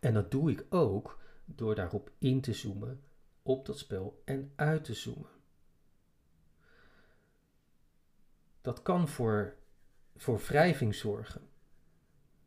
En 0.00 0.14
dat 0.14 0.30
doe 0.30 0.50
ik 0.50 0.64
ook 0.68 1.18
door 1.44 1.74
daarop 1.74 2.10
in 2.18 2.40
te 2.40 2.52
zoomen, 2.52 3.00
op 3.42 3.66
dat 3.66 3.78
spel 3.78 4.22
en 4.24 4.52
uit 4.56 4.84
te 4.84 4.94
zoomen. 4.94 5.33
Dat 8.64 8.82
kan 8.82 9.08
voor, 9.08 9.54
voor 10.16 10.38
wrijving 10.38 10.94
zorgen. 10.94 11.40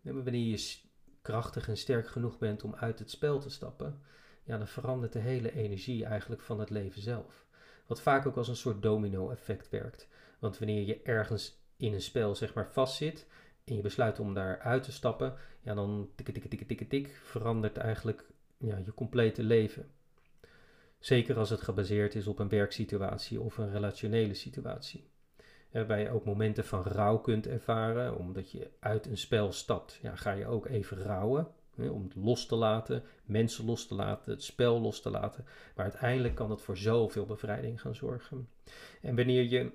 Wanneer 0.02 0.48
je 0.48 0.78
krachtig 1.22 1.68
en 1.68 1.78
sterk 1.78 2.08
genoeg 2.08 2.38
bent 2.38 2.64
om 2.64 2.76
uit 2.76 3.00
het 3.00 3.12
spel 3.12 3.40
te 3.40 3.50
stappen, 3.50 4.02
ja, 4.44 4.58
dan 4.58 4.68
verandert 4.68 5.14
de 5.14 5.20
hele 5.20 5.52
energie 5.52 6.06
eigenlijk 6.06 6.42
van 6.42 6.60
het 6.60 6.70
leven 6.70 7.02
zelf. 7.02 7.46
Wat 7.86 8.02
vaak 8.02 8.26
ook 8.26 8.38
als 8.38 8.48
een 8.48 8.56
soort 8.56 8.82
domino-effect 8.82 9.70
werkt. 9.70 10.08
Want 10.40 10.58
wanneer 10.58 10.86
je 10.86 11.02
ergens 11.02 11.62
in 11.76 11.94
een 11.94 12.02
spel 12.02 12.36
zeg 12.36 12.54
maar 12.54 12.72
vastzit 12.72 13.28
en 13.64 13.76
je 13.76 13.82
besluit 13.82 14.20
om 14.20 14.34
daar 14.34 14.60
uit 14.60 14.84
te 14.84 14.92
stappen, 14.92 15.36
ja, 15.62 15.74
dan 15.74 16.10
tik, 16.16 16.30
tik, 16.30 16.50
tik, 16.50 16.68
tik, 16.68 16.90
tik, 16.90 17.20
verandert 17.24 17.78
eigenlijk 17.78 18.26
ja, 18.58 18.78
je 18.78 18.94
complete 18.94 19.44
leven. 19.44 19.92
Zeker 21.00 21.38
als 21.38 21.50
het 21.50 21.62
gebaseerd 21.62 22.16
is 22.16 22.28
op 22.28 22.40
een 22.40 22.50
werksituatie 22.50 23.42
of 23.42 23.58
een 23.58 23.72
relationele 23.72 24.34
situatie 24.34 25.10
waarbij 25.72 26.02
je 26.02 26.10
ook 26.10 26.26
momenten 26.26 26.66
van 26.66 26.84
rouw 26.84 27.18
kunt 27.18 27.48
ervaren, 27.48 28.18
omdat 28.18 28.52
je 28.52 28.70
uit 28.80 29.06
een 29.06 29.18
spel 29.18 29.52
stapt. 29.52 30.00
Ja, 30.02 30.16
ga 30.16 30.32
je 30.32 30.48
ook 30.48 30.66
even 30.68 31.02
rouwen, 31.02 31.48
om 31.78 32.04
het 32.04 32.16
los 32.16 32.46
te 32.46 32.56
laten, 32.56 33.04
mensen 33.26 33.66
los 33.66 33.88
te 33.88 33.96
laten, 33.96 34.32
het 34.32 34.44
spel 34.44 34.82
los 34.82 35.02
te 35.02 35.10
laten. 35.10 35.46
Maar 35.76 35.86
uiteindelijk 35.86 36.36
kan 36.36 36.50
het 36.50 36.62
voor 36.62 36.78
zoveel 36.78 37.26
bevrijding 37.26 37.82
gaan 37.82 37.96
zorgen. 37.96 38.50
En 39.02 39.16
wanneer 39.16 39.44
je 39.44 39.72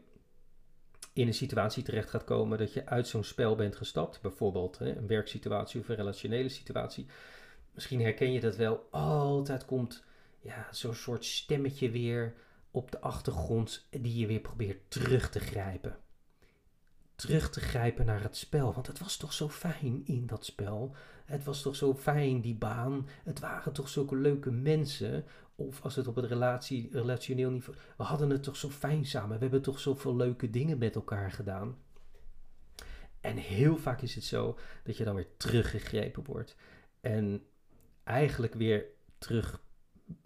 in 1.12 1.26
een 1.26 1.34
situatie 1.34 1.82
terecht 1.82 2.10
gaat 2.10 2.24
komen 2.24 2.58
dat 2.58 2.72
je 2.72 2.86
uit 2.86 3.08
zo'n 3.08 3.24
spel 3.24 3.54
bent 3.54 3.76
gestapt, 3.76 4.20
bijvoorbeeld 4.20 4.78
een 4.80 5.06
werksituatie 5.06 5.80
of 5.80 5.88
een 5.88 5.96
relationele 5.96 6.48
situatie, 6.48 7.06
misschien 7.74 8.00
herken 8.00 8.32
je 8.32 8.40
dat 8.40 8.56
wel, 8.56 8.86
altijd 8.90 9.64
komt 9.64 10.04
ja, 10.40 10.68
zo'n 10.70 10.94
soort 10.94 11.24
stemmetje 11.24 11.90
weer 11.90 12.34
op 12.72 12.90
de 12.90 13.00
achtergrond 13.00 13.86
die 13.90 14.18
je 14.18 14.26
weer 14.26 14.40
probeert 14.40 14.90
terug 14.90 15.30
te 15.30 15.40
grijpen. 15.40 15.96
Terug 17.14 17.50
te 17.50 17.60
grijpen 17.60 18.06
naar 18.06 18.22
het 18.22 18.36
spel. 18.36 18.72
Want 18.72 18.86
het 18.86 18.98
was 18.98 19.16
toch 19.16 19.32
zo 19.32 19.48
fijn 19.48 20.02
in 20.04 20.26
dat 20.26 20.44
spel. 20.44 20.94
Het 21.24 21.44
was 21.44 21.62
toch 21.62 21.76
zo 21.76 21.94
fijn, 21.94 22.40
die 22.40 22.54
baan. 22.54 23.08
Het 23.24 23.40
waren 23.40 23.72
toch 23.72 23.88
zulke 23.88 24.16
leuke 24.16 24.50
mensen. 24.50 25.24
Of 25.54 25.82
als 25.82 25.96
het 25.96 26.06
op 26.06 26.16
het 26.16 26.24
relatie, 26.24 26.88
relationeel 26.92 27.50
niveau. 27.50 27.78
We 27.96 28.02
hadden 28.02 28.30
het 28.30 28.42
toch 28.42 28.56
zo 28.56 28.70
fijn 28.70 29.06
samen. 29.06 29.36
We 29.36 29.42
hebben 29.42 29.62
toch 29.62 29.78
zoveel 29.78 30.16
leuke 30.16 30.50
dingen 30.50 30.78
met 30.78 30.94
elkaar 30.94 31.30
gedaan. 31.30 31.76
En 33.20 33.36
heel 33.36 33.76
vaak 33.76 34.00
is 34.02 34.14
het 34.14 34.24
zo 34.24 34.58
dat 34.82 34.96
je 34.96 35.04
dan 35.04 35.14
weer 35.14 35.36
teruggegrepen 35.36 36.24
wordt. 36.24 36.56
En 37.00 37.46
eigenlijk 38.04 38.54
weer 38.54 38.84
terug 39.18 39.62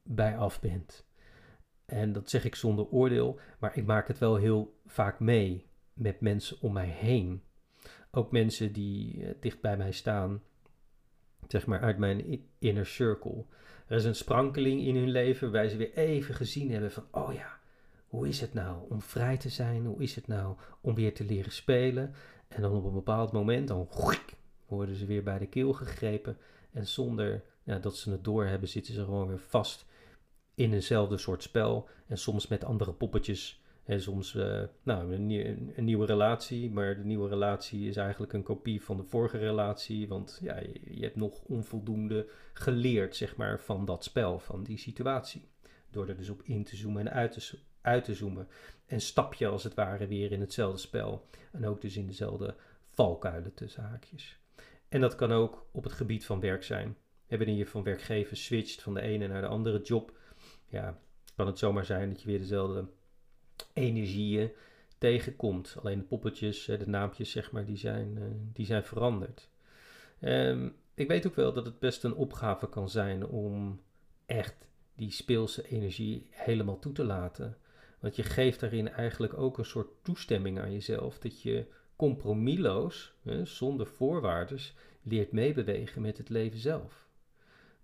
bij 0.02 0.36
af 0.36 0.60
bent. 0.60 1.06
En 1.86 2.12
dat 2.12 2.30
zeg 2.30 2.44
ik 2.44 2.54
zonder 2.54 2.88
oordeel, 2.88 3.38
maar 3.58 3.76
ik 3.76 3.86
maak 3.86 4.08
het 4.08 4.18
wel 4.18 4.36
heel 4.36 4.78
vaak 4.86 5.20
mee 5.20 5.66
met 5.92 6.20
mensen 6.20 6.56
om 6.60 6.72
mij 6.72 6.88
heen. 6.88 7.42
Ook 8.10 8.32
mensen 8.32 8.72
die 8.72 9.16
uh, 9.16 9.30
dicht 9.40 9.60
bij 9.60 9.76
mij 9.76 9.92
staan, 9.92 10.42
zeg 11.48 11.66
maar 11.66 11.80
uit 11.80 11.98
mijn 11.98 12.44
inner 12.58 12.86
circle. 12.86 13.44
Er 13.86 13.96
is 13.96 14.04
een 14.04 14.14
sprankeling 14.14 14.80
in 14.80 14.96
hun 14.96 15.10
leven 15.10 15.52
waar 15.52 15.68
ze 15.68 15.76
weer 15.76 15.94
even 15.94 16.34
gezien 16.34 16.70
hebben 16.70 16.92
van, 16.92 17.06
oh 17.10 17.32
ja, 17.32 17.58
hoe 18.06 18.28
is 18.28 18.40
het 18.40 18.54
nou 18.54 18.90
om 18.90 19.02
vrij 19.02 19.36
te 19.36 19.48
zijn? 19.48 19.86
Hoe 19.86 20.02
is 20.02 20.14
het 20.14 20.26
nou 20.26 20.56
om 20.80 20.94
weer 20.94 21.14
te 21.14 21.24
leren 21.24 21.52
spelen? 21.52 22.14
En 22.48 22.62
dan 22.62 22.72
op 22.72 22.84
een 22.84 22.92
bepaald 22.92 23.32
moment, 23.32 23.68
dan 23.68 23.88
worden 24.66 24.94
ze 24.94 25.06
weer 25.06 25.22
bij 25.22 25.38
de 25.38 25.46
keel 25.46 25.72
gegrepen. 25.72 26.38
En 26.70 26.86
zonder 26.86 27.42
ja, 27.62 27.78
dat 27.78 27.96
ze 27.96 28.10
het 28.10 28.24
doorhebben, 28.24 28.68
zitten 28.68 28.94
ze 28.94 29.04
gewoon 29.04 29.28
weer 29.28 29.38
vast 29.38 29.86
in 30.56 30.72
eenzelfde 30.72 31.18
soort 31.18 31.42
spel 31.42 31.88
en 32.06 32.18
soms 32.18 32.46
met 32.46 32.64
andere 32.64 32.92
poppetjes. 32.92 33.60
En 33.84 34.02
soms 34.02 34.34
uh, 34.34 34.62
nou, 34.82 35.14
een, 35.14 35.84
nieuwe 35.84 36.06
relatie, 36.06 36.70
maar 36.70 36.96
de 36.96 37.04
nieuwe 37.04 37.28
relatie 37.28 37.88
is 37.88 37.96
eigenlijk 37.96 38.32
een 38.32 38.42
kopie 38.42 38.82
van 38.82 38.96
de 38.96 39.04
vorige 39.04 39.38
relatie. 39.38 40.08
Want 40.08 40.38
ja, 40.42 40.58
je, 40.58 40.80
je, 40.90 41.02
hebt 41.02 41.16
nog 41.16 41.42
onvoldoende 41.42 42.28
geleerd 42.52 43.16
zeg 43.16 43.36
maar, 43.36 43.60
van 43.60 43.84
dat 43.84 44.04
spel, 44.04 44.38
van 44.38 44.62
die 44.62 44.78
situatie. 44.78 45.48
Door 45.90 46.08
er 46.08 46.16
dus 46.16 46.28
op 46.28 46.42
in 46.42 46.64
te 46.64 46.76
zoomen 46.76 47.06
en 47.06 47.12
uit 47.12 47.32
te, 47.32 47.58
uit 47.80 48.04
te 48.04 48.14
zoomen. 48.14 48.48
En 48.86 49.00
stap 49.00 49.34
je 49.34 49.46
als 49.46 49.64
het 49.64 49.74
ware 49.74 50.06
weer 50.06 50.32
in 50.32 50.40
hetzelfde 50.40 50.78
spel. 50.78 51.26
En 51.52 51.66
ook 51.66 51.80
dus 51.80 51.96
in 51.96 52.06
dezelfde 52.06 52.54
valkuilen 52.90 53.54
tussen 53.54 53.82
haakjes. 53.82 54.38
En 54.88 55.00
dat 55.00 55.14
kan 55.14 55.32
ook 55.32 55.66
op 55.72 55.84
het 55.84 55.92
gebied 55.92 56.26
van 56.26 56.40
werk 56.40 56.62
zijn. 56.62 56.96
Wanneer 57.28 57.56
je 57.56 57.66
van 57.66 57.82
werkgever 57.82 58.36
switcht 58.36 58.82
van 58.82 58.94
de 58.94 59.00
ene 59.00 59.26
naar 59.26 59.40
de 59.40 59.46
andere 59.46 59.82
job 59.82 60.12
ja, 60.68 60.98
kan 61.36 61.46
het 61.46 61.58
zomaar 61.58 61.84
zijn 61.84 62.08
dat 62.08 62.20
je 62.20 62.26
weer 62.26 62.38
dezelfde 62.38 62.88
energieën 63.72 64.50
tegenkomt. 64.98 65.76
Alleen 65.82 65.98
de 65.98 66.04
poppetjes, 66.04 66.64
de 66.64 66.82
naampjes, 66.86 67.30
zeg 67.30 67.52
maar, 67.52 67.64
die 67.64 67.76
zijn, 67.76 68.18
eh, 68.18 68.24
die 68.52 68.66
zijn 68.66 68.84
veranderd. 68.84 69.48
Um, 70.20 70.76
ik 70.94 71.08
weet 71.08 71.26
ook 71.26 71.34
wel 71.34 71.52
dat 71.52 71.64
het 71.64 71.78
best 71.78 72.04
een 72.04 72.14
opgave 72.14 72.68
kan 72.68 72.88
zijn 72.88 73.26
om 73.26 73.80
echt 74.26 74.68
die 74.94 75.10
speelse 75.10 75.68
energie 75.68 76.26
helemaal 76.30 76.78
toe 76.78 76.92
te 76.92 77.04
laten. 77.04 77.56
Want 78.00 78.16
je 78.16 78.22
geeft 78.22 78.60
daarin 78.60 78.88
eigenlijk 78.88 79.38
ook 79.38 79.58
een 79.58 79.64
soort 79.64 79.88
toestemming 80.02 80.60
aan 80.60 80.72
jezelf. 80.72 81.18
Dat 81.18 81.42
je 81.42 81.66
compromisloos, 81.96 83.14
zonder 83.42 83.86
voorwaarden, 83.86 84.58
leert 85.02 85.32
meebewegen 85.32 86.02
met 86.02 86.18
het 86.18 86.28
leven 86.28 86.58
zelf. 86.58 87.05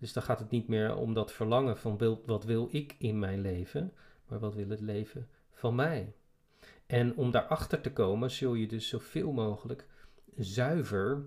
Dus 0.03 0.13
dan 0.13 0.23
gaat 0.23 0.39
het 0.39 0.51
niet 0.51 0.69
meer 0.69 0.97
om 0.97 1.15
dat 1.15 1.33
verlangen 1.33 1.79
van 1.79 2.21
wat 2.27 2.45
wil 2.45 2.69
ik 2.71 2.95
in 2.99 3.19
mijn 3.19 3.41
leven, 3.41 3.93
maar 4.27 4.39
wat 4.39 4.55
wil 4.55 4.69
het 4.69 4.81
leven 4.81 5.29
van 5.51 5.75
mij. 5.75 6.15
En 6.87 7.17
om 7.17 7.31
daarachter 7.31 7.81
te 7.81 7.93
komen 7.93 8.31
zul 8.31 8.55
je 8.55 8.67
dus 8.67 8.89
zoveel 8.89 9.33
mogelijk 9.33 9.87
zuiver, 10.37 11.25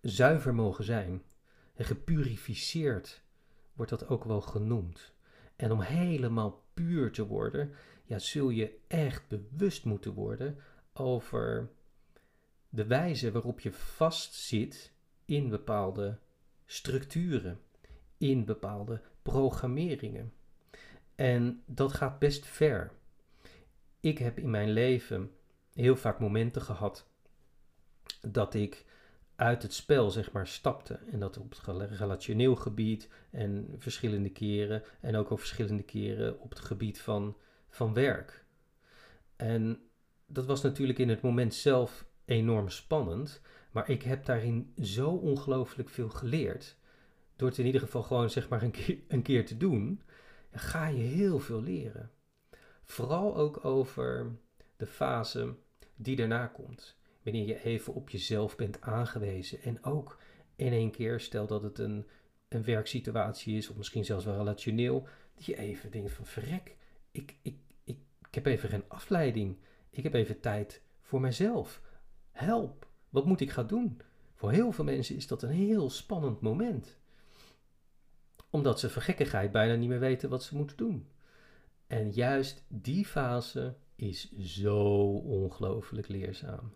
zuiver 0.00 0.54
mogen 0.54 0.84
zijn. 0.84 1.22
Gepurificeerd 1.76 3.22
wordt 3.72 3.90
dat 3.90 4.08
ook 4.08 4.24
wel 4.24 4.40
genoemd. 4.40 5.14
En 5.56 5.72
om 5.72 5.80
helemaal 5.80 6.64
puur 6.74 7.12
te 7.12 7.26
worden, 7.26 7.74
ja, 8.04 8.18
zul 8.18 8.48
je 8.48 8.78
echt 8.86 9.28
bewust 9.28 9.84
moeten 9.84 10.12
worden 10.12 10.58
over 10.92 11.70
de 12.68 12.86
wijze 12.86 13.32
waarop 13.32 13.60
je 13.60 13.72
vastzit 13.72 14.92
in 15.24 15.48
bepaalde 15.48 16.18
structuren, 16.70 17.60
in 18.18 18.44
bepaalde 18.44 19.00
programmeringen. 19.22 20.32
En 21.14 21.62
dat 21.66 21.92
gaat 21.92 22.18
best 22.18 22.46
ver. 22.46 22.92
Ik 24.00 24.18
heb 24.18 24.38
in 24.38 24.50
mijn 24.50 24.70
leven 24.70 25.30
heel 25.72 25.96
vaak 25.96 26.18
momenten 26.18 26.62
gehad 26.62 27.06
dat 28.20 28.54
ik 28.54 28.84
uit 29.36 29.62
het 29.62 29.74
spel, 29.74 30.10
zeg 30.10 30.32
maar, 30.32 30.46
stapte. 30.46 30.94
En 30.94 31.20
dat 31.20 31.38
op 31.38 31.50
het 31.50 31.90
relationeel 31.90 32.56
gebied 32.56 33.08
en 33.30 33.74
verschillende 33.78 34.30
keren. 34.30 34.82
En 35.00 35.16
ook 35.16 35.30
op 35.30 35.38
verschillende 35.38 35.82
keren 35.82 36.40
op 36.40 36.50
het 36.50 36.60
gebied 36.60 37.00
van, 37.00 37.36
van 37.68 37.92
werk. 37.92 38.44
En 39.36 39.82
dat 40.26 40.46
was 40.46 40.62
natuurlijk 40.62 40.98
in 40.98 41.08
het 41.08 41.20
moment 41.20 41.54
zelf 41.54 42.04
enorm 42.24 42.68
spannend. 42.68 43.40
Maar 43.70 43.90
ik 43.90 44.02
heb 44.02 44.24
daarin 44.24 44.72
zo 44.82 45.10
ongelooflijk 45.10 45.88
veel 45.88 46.08
geleerd. 46.08 46.76
Door 47.36 47.48
het 47.48 47.58
in 47.58 47.66
ieder 47.66 47.80
geval 47.80 48.02
gewoon 48.02 48.30
zeg 48.30 48.48
maar 48.48 48.62
een 48.62 48.70
keer, 48.70 48.98
een 49.08 49.22
keer 49.22 49.46
te 49.46 49.56
doen, 49.56 50.02
ga 50.52 50.86
je 50.86 51.02
heel 51.02 51.40
veel 51.40 51.62
leren. 51.62 52.10
Vooral 52.84 53.36
ook 53.36 53.64
over 53.64 54.38
de 54.76 54.86
fase 54.86 55.54
die 55.96 56.16
daarna 56.16 56.46
komt. 56.46 56.98
Wanneer 57.22 57.46
je 57.46 57.62
even 57.64 57.94
op 57.94 58.10
jezelf 58.10 58.56
bent 58.56 58.80
aangewezen. 58.80 59.62
En 59.62 59.84
ook 59.84 60.18
in 60.56 60.72
één 60.72 60.90
keer, 60.90 61.20
stel 61.20 61.46
dat 61.46 61.62
het 61.62 61.78
een, 61.78 62.06
een 62.48 62.64
werksituatie 62.64 63.56
is, 63.56 63.68
of 63.68 63.76
misschien 63.76 64.04
zelfs 64.04 64.24
wel 64.24 64.36
relationeel, 64.36 65.06
dat 65.34 65.44
je 65.44 65.58
even 65.58 65.90
denkt 65.90 66.12
van 66.12 66.26
verrek, 66.26 66.76
ik, 67.10 67.34
ik, 67.42 67.56
ik, 67.84 67.98
heb 68.30 68.46
even 68.46 68.68
geen 68.68 68.84
afleiding. 68.88 69.56
Ik 69.90 70.02
heb 70.02 70.14
even 70.14 70.40
tijd 70.40 70.82
voor 71.00 71.20
mezelf. 71.20 71.80
Help, 72.30 72.89
wat 73.10 73.26
moet 73.26 73.40
ik 73.40 73.50
gaan 73.50 73.66
doen? 73.66 74.00
Voor 74.34 74.50
heel 74.50 74.72
veel 74.72 74.84
mensen 74.84 75.16
is 75.16 75.26
dat 75.26 75.42
een 75.42 75.50
heel 75.50 75.90
spannend 75.90 76.40
moment. 76.40 76.98
Omdat 78.50 78.80
ze 78.80 78.88
vergekkigheid 78.88 79.52
bijna 79.52 79.74
niet 79.74 79.88
meer 79.88 80.00
weten 80.00 80.30
wat 80.30 80.42
ze 80.42 80.56
moeten 80.56 80.76
doen. 80.76 81.08
En 81.86 82.10
juist 82.10 82.64
die 82.68 83.06
fase 83.06 83.74
is 83.96 84.32
zo 84.38 84.78
ongelooflijk 85.12 86.08
leerzaam. 86.08 86.72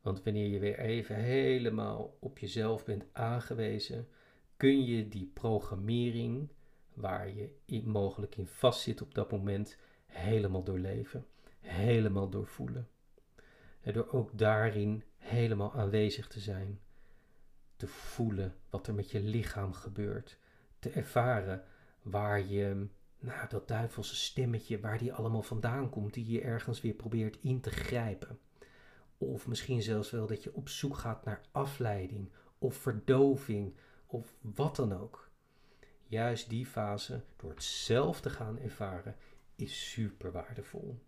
Want 0.00 0.22
wanneer 0.22 0.48
je 0.48 0.58
weer 0.58 0.78
even 0.78 1.16
helemaal 1.16 2.16
op 2.20 2.38
jezelf 2.38 2.84
bent 2.84 3.04
aangewezen, 3.12 4.08
kun 4.56 4.84
je 4.84 5.08
die 5.08 5.30
programmering 5.34 6.48
waar 6.94 7.28
je 7.34 7.82
mogelijk 7.84 8.36
in 8.36 8.46
vastzit 8.46 9.02
op 9.02 9.14
dat 9.14 9.30
moment 9.30 9.76
helemaal 10.06 10.62
doorleven, 10.62 11.26
helemaal 11.60 12.28
doorvoelen. 12.28 12.88
En 13.80 13.92
door 13.92 14.08
ook 14.12 14.38
daarin 14.38 15.02
helemaal 15.30 15.74
aanwezig 15.74 16.28
te 16.28 16.40
zijn, 16.40 16.80
te 17.76 17.86
voelen 17.86 18.54
wat 18.70 18.86
er 18.86 18.94
met 18.94 19.10
je 19.10 19.20
lichaam 19.20 19.72
gebeurt, 19.72 20.38
te 20.78 20.90
ervaren 20.90 21.64
waar 22.02 22.46
je, 22.46 22.86
nou 23.18 23.48
dat 23.48 23.68
duivelse 23.68 24.16
stemmetje, 24.16 24.80
waar 24.80 24.98
die 24.98 25.12
allemaal 25.12 25.42
vandaan 25.42 25.90
komt, 25.90 26.14
die 26.14 26.30
je 26.30 26.40
ergens 26.40 26.80
weer 26.80 26.94
probeert 26.94 27.38
in 27.40 27.60
te 27.60 27.70
grijpen. 27.70 28.38
Of 29.18 29.46
misschien 29.46 29.82
zelfs 29.82 30.10
wel 30.10 30.26
dat 30.26 30.42
je 30.42 30.54
op 30.54 30.68
zoek 30.68 30.96
gaat 30.96 31.24
naar 31.24 31.40
afleiding 31.50 32.28
of 32.58 32.76
verdoving 32.76 33.74
of 34.06 34.34
wat 34.40 34.76
dan 34.76 34.92
ook. 34.92 35.28
Juist 36.06 36.48
die 36.48 36.66
fase, 36.66 37.24
door 37.36 37.50
het 37.50 37.62
zelf 37.62 38.20
te 38.20 38.30
gaan 38.30 38.58
ervaren, 38.58 39.16
is 39.56 39.90
super 39.90 40.32
waardevol. 40.32 40.98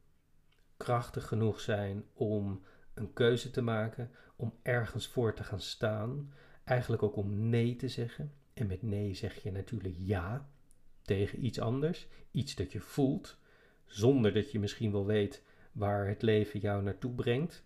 Krachtig 0.76 1.26
genoeg 1.28 1.60
zijn 1.60 2.04
om 2.12 2.62
een 2.94 3.12
keuze 3.12 3.50
te 3.50 3.62
maken, 3.62 4.10
om 4.36 4.54
ergens 4.62 5.06
voor 5.06 5.34
te 5.34 5.44
gaan 5.44 5.60
staan. 5.60 6.32
Eigenlijk 6.64 7.02
ook 7.02 7.16
om 7.16 7.48
nee 7.48 7.76
te 7.76 7.88
zeggen. 7.88 8.32
En 8.54 8.66
met 8.66 8.82
nee 8.82 9.14
zeg 9.14 9.42
je 9.42 9.52
natuurlijk 9.52 9.94
ja 9.98 10.48
tegen 11.02 11.44
iets 11.44 11.60
anders, 11.60 12.06
iets 12.30 12.54
dat 12.54 12.72
je 12.72 12.80
voelt, 12.80 13.36
zonder 13.84 14.32
dat 14.32 14.50
je 14.50 14.58
misschien 14.58 14.92
wel 14.92 15.06
weet 15.06 15.42
waar 15.72 16.08
het 16.08 16.22
leven 16.22 16.60
jou 16.60 16.82
naartoe 16.82 17.12
brengt. 17.12 17.64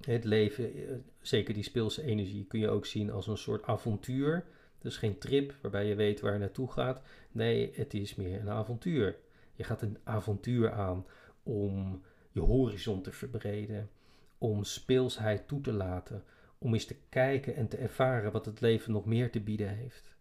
Het 0.00 0.24
leven, 0.24 0.74
eh, 0.74 0.94
zeker 1.20 1.54
die 1.54 1.62
speelse 1.62 2.02
energie, 2.02 2.44
kun 2.44 2.60
je 2.60 2.68
ook 2.68 2.86
zien 2.86 3.10
als 3.10 3.26
een 3.26 3.38
soort 3.38 3.64
avontuur. 3.64 4.46
Dus 4.78 4.96
geen 4.96 5.18
trip 5.18 5.54
waarbij 5.62 5.86
je 5.86 5.94
weet 5.94 6.20
waar 6.20 6.32
je 6.32 6.38
naartoe 6.38 6.70
gaat. 6.70 7.02
Nee, 7.32 7.72
het 7.74 7.94
is 7.94 8.14
meer 8.14 8.40
een 8.40 8.50
avontuur. 8.50 9.16
Je 9.54 9.64
gaat 9.64 9.82
een 9.82 9.98
avontuur 10.04 10.72
aan 10.72 11.06
om 11.42 12.02
je 12.30 12.40
horizon 12.40 13.02
te 13.02 13.12
verbreden, 13.12 13.90
om 14.38 14.64
speelsheid 14.64 15.48
toe 15.48 15.60
te 15.60 15.72
laten, 15.72 16.24
om 16.58 16.72
eens 16.72 16.84
te 16.84 16.96
kijken 17.08 17.56
en 17.56 17.68
te 17.68 17.76
ervaren 17.76 18.32
wat 18.32 18.46
het 18.46 18.60
leven 18.60 18.92
nog 18.92 19.04
meer 19.04 19.30
te 19.30 19.40
bieden 19.40 19.68
heeft. 19.68 20.16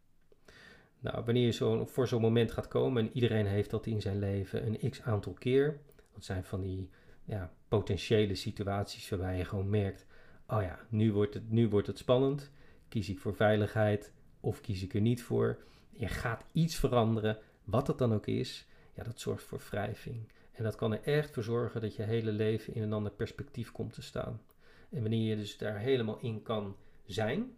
Nou, 0.99 1.23
wanneer 1.25 1.45
je 1.45 1.85
voor 1.85 2.07
zo'n 2.07 2.21
moment 2.21 2.51
gaat 2.51 2.67
komen, 2.67 3.03
en 3.05 3.13
iedereen 3.13 3.45
heeft 3.45 3.69
dat 3.69 3.85
in 3.85 4.01
zijn 4.01 4.19
leven 4.19 4.65
een 4.65 4.89
x 4.89 5.01
aantal 5.01 5.33
keer, 5.33 5.79
dat 6.13 6.25
zijn 6.25 6.43
van 6.43 6.61
die 6.61 6.89
ja, 7.25 7.51
potentiële 7.67 8.35
situaties 8.35 9.09
waarbij 9.09 9.37
je 9.37 9.45
gewoon 9.45 9.69
merkt, 9.69 10.05
oh 10.47 10.61
ja, 10.61 10.79
nu 10.89 11.13
wordt, 11.13 11.33
het, 11.33 11.51
nu 11.51 11.69
wordt 11.69 11.87
het 11.87 11.97
spannend, 11.97 12.51
kies 12.87 13.09
ik 13.09 13.19
voor 13.19 13.35
veiligheid 13.35 14.11
of 14.39 14.61
kies 14.61 14.83
ik 14.83 14.93
er 14.93 15.01
niet 15.01 15.23
voor. 15.23 15.57
Je 15.89 16.07
gaat 16.07 16.45
iets 16.51 16.75
veranderen, 16.75 17.37
wat 17.63 17.87
het 17.87 17.97
dan 17.97 18.13
ook 18.13 18.27
is, 18.27 18.67
ja, 18.93 19.03
dat 19.03 19.19
zorgt 19.19 19.43
voor 19.43 19.61
wrijving. 19.69 20.27
En 20.57 20.63
dat 20.63 20.75
kan 20.75 20.93
er 20.93 21.03
echt 21.03 21.33
voor 21.33 21.43
zorgen 21.43 21.81
dat 21.81 21.95
je 21.95 22.03
hele 22.03 22.31
leven 22.31 22.73
in 22.73 22.81
een 22.81 22.93
ander 22.93 23.11
perspectief 23.11 23.71
komt 23.71 23.93
te 23.93 24.01
staan. 24.01 24.41
En 24.89 25.01
wanneer 25.01 25.29
je 25.29 25.35
dus 25.35 25.57
daar 25.57 25.77
helemaal 25.77 26.19
in 26.19 26.41
kan 26.41 26.75
zijn, 27.05 27.57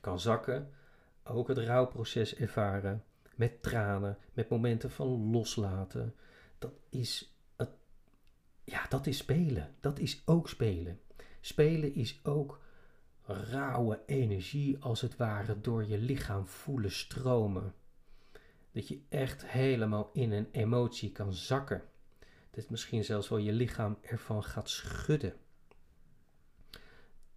kan 0.00 0.20
zakken, 0.20 0.70
ook 1.24 1.48
het 1.48 1.58
rouwproces 1.58 2.34
ervaren, 2.34 3.04
met 3.34 3.62
tranen, 3.62 4.18
met 4.32 4.48
momenten 4.48 4.90
van 4.90 5.30
loslaten, 5.30 6.14
dat 6.58 6.72
is, 6.88 7.36
het, 7.56 7.70
ja, 8.64 8.86
dat 8.88 9.06
is 9.06 9.16
spelen. 9.16 9.74
Dat 9.80 9.98
is 9.98 10.22
ook 10.24 10.48
spelen. 10.48 11.00
Spelen 11.40 11.94
is 11.94 12.20
ook 12.22 12.60
rauwe 13.22 14.00
energie 14.06 14.78
als 14.78 15.00
het 15.00 15.16
ware 15.16 15.60
door 15.60 15.84
je 15.84 15.98
lichaam 15.98 16.46
voelen 16.46 16.92
stromen. 16.92 17.74
Dat 18.76 18.88
je 18.88 19.00
echt 19.08 19.46
helemaal 19.46 20.10
in 20.12 20.32
een 20.32 20.48
emotie 20.52 21.12
kan 21.12 21.32
zakken. 21.32 21.82
Dat 22.50 22.70
misschien 22.70 23.04
zelfs 23.04 23.28
wel 23.28 23.38
je 23.38 23.52
lichaam 23.52 23.98
ervan 24.00 24.44
gaat 24.44 24.68
schudden. 24.68 25.34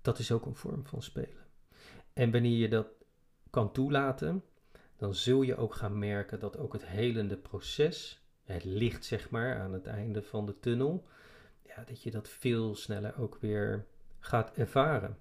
Dat 0.02 0.20
is 0.20 0.32
ook 0.32 0.46
een 0.46 0.56
vorm 0.56 0.86
van 0.86 1.02
spelen. 1.02 1.46
En 2.14 2.32
wanneer 2.32 2.58
je 2.58 2.70
dat 2.70 2.88
kan 3.50 3.72
toelaten, 3.72 4.44
dan 4.96 5.16
zul 5.16 5.42
je 5.42 5.56
ook 5.56 5.76
gaan 5.76 6.00
merken 6.00 6.40
dat 6.40 6.58
ook 6.58 6.74
het 6.74 6.86
helende 6.86 7.38
proces, 7.38 8.24
het 8.44 8.64
licht 8.64 9.06
zeg 9.06 9.30
maar 9.30 9.60
aan 9.60 9.74
het 9.74 9.86
einde 9.86 10.24
van 10.24 10.46
de 10.46 10.60
tunnel, 10.60 11.08
ja, 11.62 11.84
dat 11.84 12.04
je 12.04 12.12
dat 12.12 12.30
veel 12.30 12.76
sneller 12.76 13.18
ook 13.18 13.38
weer 13.42 13.86
gaat 14.20 14.52
ervaren. 14.58 15.18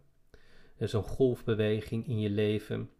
Zo'n 0.78 1.02
golfbeweging 1.02 2.06
in 2.06 2.20
je 2.20 2.30
leven 2.30 2.90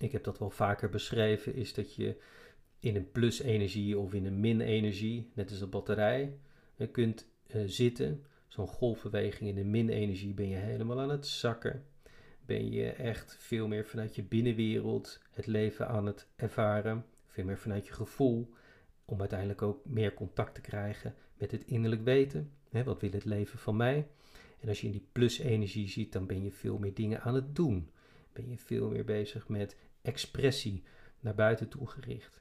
ik 0.00 0.12
heb 0.12 0.24
dat 0.24 0.38
wel 0.38 0.50
vaker 0.50 0.88
beschreven, 0.88 1.54
is 1.54 1.74
dat 1.74 1.94
je 1.94 2.16
in 2.78 2.96
een 2.96 3.10
plus-energie 3.10 3.98
of 3.98 4.14
in 4.14 4.26
een 4.26 4.40
min-energie, 4.40 5.30
net 5.34 5.50
als 5.50 5.60
een 5.60 5.70
batterij, 5.70 6.38
eh, 6.76 6.90
kunt 6.90 7.26
uh, 7.54 7.62
zitten. 7.66 8.24
Zo'n 8.48 8.66
golfbeweging 8.66 9.48
in 9.48 9.54
de 9.54 9.64
min-energie 9.64 10.34
ben 10.34 10.48
je 10.48 10.56
helemaal 10.56 11.00
aan 11.00 11.10
het 11.10 11.26
zakken. 11.26 11.84
Ben 12.46 12.70
je 12.70 12.90
echt 12.90 13.36
veel 13.38 13.68
meer 13.68 13.86
vanuit 13.86 14.14
je 14.14 14.22
binnenwereld 14.22 15.20
het 15.30 15.46
leven 15.46 15.88
aan 15.88 16.06
het 16.06 16.26
ervaren. 16.36 17.04
Veel 17.26 17.44
meer 17.44 17.58
vanuit 17.58 17.86
je 17.86 17.92
gevoel. 17.92 18.54
Om 19.04 19.20
uiteindelijk 19.20 19.62
ook 19.62 19.84
meer 19.84 20.14
contact 20.14 20.54
te 20.54 20.60
krijgen 20.60 21.14
met 21.34 21.50
het 21.50 21.64
innerlijk 21.64 22.04
weten. 22.04 22.52
Wat 22.84 23.00
wil 23.00 23.10
het 23.10 23.24
leven 23.24 23.58
van 23.58 23.76
mij? 23.76 24.08
En 24.60 24.68
als 24.68 24.80
je 24.80 24.86
in 24.86 24.92
die 24.92 25.08
plus-energie 25.12 25.88
ziet, 25.88 26.12
dan 26.12 26.26
ben 26.26 26.42
je 26.42 26.50
veel 26.50 26.78
meer 26.78 26.94
dingen 26.94 27.20
aan 27.20 27.34
het 27.34 27.56
doen. 27.56 27.90
Ben 28.32 28.48
je 28.48 28.58
veel 28.58 28.88
meer 28.88 29.04
bezig 29.04 29.48
met 29.48 29.76
expressie 30.02 30.82
naar 31.20 31.34
buiten 31.34 31.68
toe 31.68 31.86
gericht. 31.86 32.40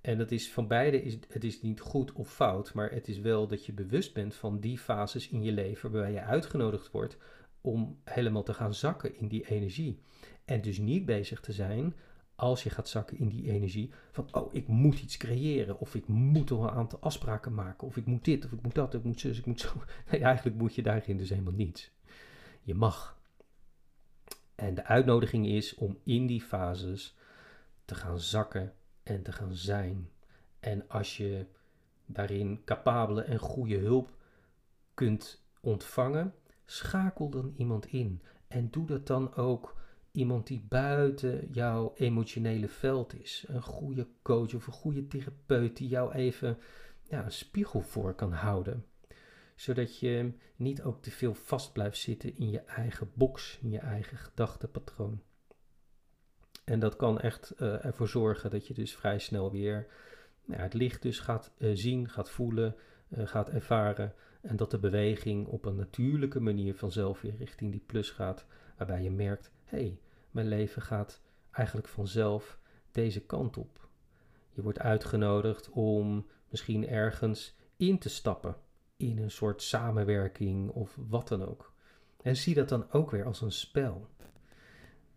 En 0.00 0.18
dat 0.18 0.30
is 0.30 0.52
van 0.52 0.66
beide, 0.66 1.02
is, 1.02 1.18
het 1.28 1.44
is 1.44 1.62
niet 1.62 1.80
goed 1.80 2.12
of 2.12 2.32
fout, 2.32 2.74
maar 2.74 2.90
het 2.90 3.08
is 3.08 3.18
wel 3.18 3.46
dat 3.46 3.66
je 3.66 3.72
bewust 3.72 4.14
bent 4.14 4.34
van 4.34 4.60
die 4.60 4.78
fases 4.78 5.28
in 5.28 5.42
je 5.42 5.52
leven 5.52 5.90
waarbij 5.90 6.12
je 6.12 6.22
uitgenodigd 6.22 6.90
wordt 6.90 7.16
om 7.60 8.00
helemaal 8.04 8.42
te 8.42 8.54
gaan 8.54 8.74
zakken 8.74 9.18
in 9.18 9.28
die 9.28 9.48
energie. 9.48 10.00
En 10.44 10.60
dus 10.60 10.78
niet 10.78 11.04
bezig 11.04 11.40
te 11.40 11.52
zijn 11.52 11.94
als 12.34 12.62
je 12.62 12.70
gaat 12.70 12.88
zakken 12.88 13.18
in 13.18 13.28
die 13.28 13.50
energie 13.50 13.90
van, 14.12 14.28
oh, 14.32 14.54
ik 14.54 14.68
moet 14.68 15.00
iets 15.00 15.16
creëren, 15.16 15.78
of 15.78 15.94
ik 15.94 16.06
moet 16.06 16.50
al 16.50 16.62
een 16.62 16.70
aantal 16.70 16.98
afspraken 17.00 17.54
maken, 17.54 17.86
of 17.86 17.96
ik 17.96 18.06
moet 18.06 18.24
dit, 18.24 18.44
of 18.44 18.52
ik 18.52 18.62
moet 18.62 18.74
dat, 18.74 18.94
ik 18.94 19.04
moet 19.04 19.20
zus, 19.20 19.38
ik 19.38 19.46
moet 19.46 19.60
zo. 19.60 19.68
Nee, 20.10 20.20
eigenlijk 20.20 20.56
moet 20.56 20.74
je 20.74 20.82
daarin 20.82 21.16
dus 21.16 21.28
helemaal 21.28 21.52
niets. 21.52 21.90
Je 22.62 22.74
mag. 22.74 23.19
En 24.60 24.74
de 24.74 24.84
uitnodiging 24.84 25.46
is 25.46 25.74
om 25.74 25.98
in 26.04 26.26
die 26.26 26.40
fases 26.42 27.16
te 27.84 27.94
gaan 27.94 28.20
zakken 28.20 28.72
en 29.02 29.22
te 29.22 29.32
gaan 29.32 29.54
zijn. 29.54 30.10
En 30.58 30.88
als 30.88 31.16
je 31.16 31.46
daarin 32.06 32.60
capabele 32.64 33.22
en 33.22 33.38
goede 33.38 33.76
hulp 33.76 34.16
kunt 34.94 35.44
ontvangen, 35.60 36.34
schakel 36.64 37.28
dan 37.28 37.52
iemand 37.56 37.86
in. 37.86 38.22
En 38.48 38.70
doe 38.70 38.86
dat 38.86 39.06
dan 39.06 39.34
ook 39.34 39.76
iemand 40.12 40.46
die 40.46 40.64
buiten 40.68 41.48
jouw 41.50 41.92
emotionele 41.94 42.68
veld 42.68 43.20
is. 43.20 43.44
Een 43.48 43.62
goede 43.62 44.06
coach 44.22 44.54
of 44.54 44.66
een 44.66 44.72
goede 44.72 45.06
therapeut 45.06 45.76
die 45.76 45.88
jou 45.88 46.12
even 46.12 46.58
ja, 47.02 47.24
een 47.24 47.32
spiegel 47.32 47.80
voor 47.80 48.14
kan 48.14 48.32
houden. 48.32 48.84
Zodat 49.60 49.98
je 49.98 50.32
niet 50.56 50.82
ook 50.82 51.02
te 51.02 51.10
veel 51.10 51.34
vast 51.34 51.72
blijft 51.72 51.98
zitten 51.98 52.36
in 52.36 52.50
je 52.50 52.60
eigen 52.60 53.10
box, 53.14 53.58
in 53.62 53.70
je 53.70 53.78
eigen 53.78 54.16
gedachtepatroon. 54.16 55.22
En 56.64 56.78
dat 56.80 56.96
kan 56.96 57.20
echt 57.20 57.52
uh, 57.58 57.84
ervoor 57.84 58.08
zorgen 58.08 58.50
dat 58.50 58.66
je 58.66 58.74
dus 58.74 58.96
vrij 58.96 59.18
snel 59.18 59.50
weer 59.50 59.86
nou, 60.44 60.62
het 60.62 60.74
licht 60.74 61.02
dus 61.02 61.18
gaat 61.18 61.52
uh, 61.58 61.70
zien, 61.74 62.08
gaat 62.08 62.30
voelen, 62.30 62.76
uh, 63.08 63.26
gaat 63.26 63.48
ervaren. 63.48 64.14
En 64.40 64.56
dat 64.56 64.70
de 64.70 64.78
beweging 64.78 65.46
op 65.46 65.64
een 65.64 65.76
natuurlijke 65.76 66.40
manier 66.40 66.74
vanzelf 66.74 67.20
weer 67.20 67.36
richting 67.36 67.70
die 67.70 67.84
plus 67.86 68.10
gaat. 68.10 68.46
Waarbij 68.76 69.02
je 69.02 69.10
merkt, 69.10 69.52
hé, 69.64 69.78
hey, 69.78 70.00
mijn 70.30 70.48
leven 70.48 70.82
gaat 70.82 71.20
eigenlijk 71.50 71.88
vanzelf 71.88 72.58
deze 72.90 73.20
kant 73.20 73.56
op. 73.56 73.88
Je 74.50 74.62
wordt 74.62 74.78
uitgenodigd 74.78 75.70
om 75.70 76.26
misschien 76.48 76.88
ergens 76.88 77.56
in 77.76 77.98
te 77.98 78.08
stappen. 78.08 78.56
In 79.00 79.18
een 79.18 79.30
soort 79.30 79.62
samenwerking 79.62 80.70
of 80.70 80.98
wat 81.08 81.28
dan 81.28 81.46
ook. 81.46 81.72
En 82.22 82.36
zie 82.36 82.54
dat 82.54 82.68
dan 82.68 82.92
ook 82.92 83.10
weer 83.10 83.24
als 83.24 83.40
een 83.40 83.52
spel. 83.52 84.08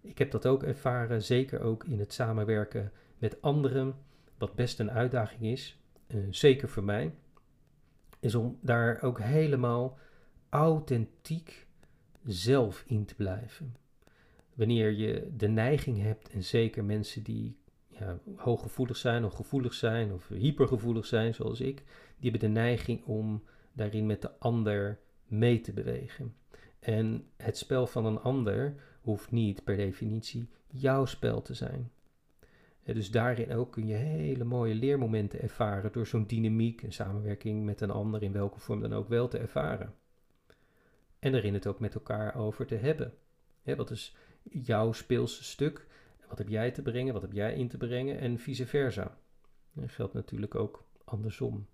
Ik 0.02 0.18
heb 0.18 0.32
dat 0.32 0.46
ook 0.46 0.64
ervaren, 0.64 1.24
zeker 1.24 1.60
ook 1.60 1.84
in 1.84 2.00
het 2.00 2.14
samenwerken 2.14 2.92
met 3.18 3.42
anderen, 3.42 3.96
wat 4.38 4.56
best 4.56 4.80
een 4.80 4.92
uitdaging 4.92 5.42
is, 5.42 5.80
uh, 6.08 6.28
zeker 6.30 6.70
voor 6.70 6.84
mij, 6.84 7.14
is 8.20 8.36
om 8.36 8.58
daar 8.62 9.02
ook 9.02 9.20
helemaal 9.20 9.98
authentiek 10.50 11.68
zelf 12.26 12.84
in 12.88 13.06
te 13.06 13.16
blijven. 13.16 13.76
Wanneer 14.54 14.92
je 14.92 15.32
de 15.38 15.48
neiging 15.48 16.02
hebt, 16.02 16.30
en 16.30 16.44
zeker 16.44 16.84
mensen 16.84 17.24
die 17.24 17.58
ja, 17.88 18.20
hooggevoelig 18.36 18.98
zijn 18.98 19.26
of 19.26 19.34
gevoelig 19.34 19.74
zijn 19.74 20.14
of 20.14 20.28
hypergevoelig 20.28 21.06
zijn, 21.06 21.34
zoals 21.34 21.60
ik, 21.60 21.84
die 22.20 22.32
hebben 22.32 22.50
de 22.50 22.60
neiging 22.60 23.06
om 23.06 23.44
daarin 23.74 24.06
met 24.06 24.22
de 24.22 24.40
ander 24.40 25.00
mee 25.26 25.62
te 25.62 25.74
bewegen. 25.74 26.36
En 26.80 27.28
het 27.38 27.58
spel 27.58 27.88
van 27.88 28.06
een 28.06 28.20
ander 28.20 28.76
hoeft 29.02 29.32
niet 29.32 29.64
per 29.64 29.78
definitie 29.78 30.50
jouw 30.68 31.06
spel 31.06 31.42
te 31.42 31.54
zijn. 31.54 31.92
Dus 32.84 33.12
daarin 33.12 33.54
ook 33.54 33.72
kun 33.72 33.88
je 33.88 33.96
hele 33.96 34.44
mooie 34.44 34.76
leermomenten 34.76 35.42
ervaren 35.42 35.92
door 35.92 36.08
zo'n 36.08 36.28
dynamiek 36.28 36.82
en 36.82 36.92
samenwerking 36.92 37.66
met 37.66 37.82
een 37.82 37.92
ander 37.92 38.24
in 38.24 38.32
welke 38.32 38.60
vorm 38.60 38.82
dan 38.82 38.94
ook 38.94 39.08
wel 39.08 39.28
te 39.28 39.38
ervaren. 39.38 39.94
En 41.20 41.34
erin 41.34 41.54
het 41.54 41.68
ook 41.68 41.80
met 41.80 41.94
elkaar 41.96 42.36
over 42.36 42.66
te 42.66 42.76
hebben. 42.76 43.14
wat 43.64 43.92
is 43.92 44.16
jouw 44.44 44.92
speelse 44.92 45.44
stuk? 45.44 45.88
Wat 46.28 46.38
heb 46.38 46.48
jij 46.48 46.72
te 46.72 46.82
brengen? 46.82 47.14
Wat 47.14 47.22
heb 47.22 47.32
jij 47.32 47.54
in 47.56 47.68
te 47.68 47.78
brengen? 47.78 48.20
En 48.20 48.40
vice 48.40 48.66
versa. 48.66 49.18
Dat 49.74 49.92
geldt 49.92 50.14
natuurlijk 50.14 50.56
ook 50.56 50.86
andersom. 51.04 51.68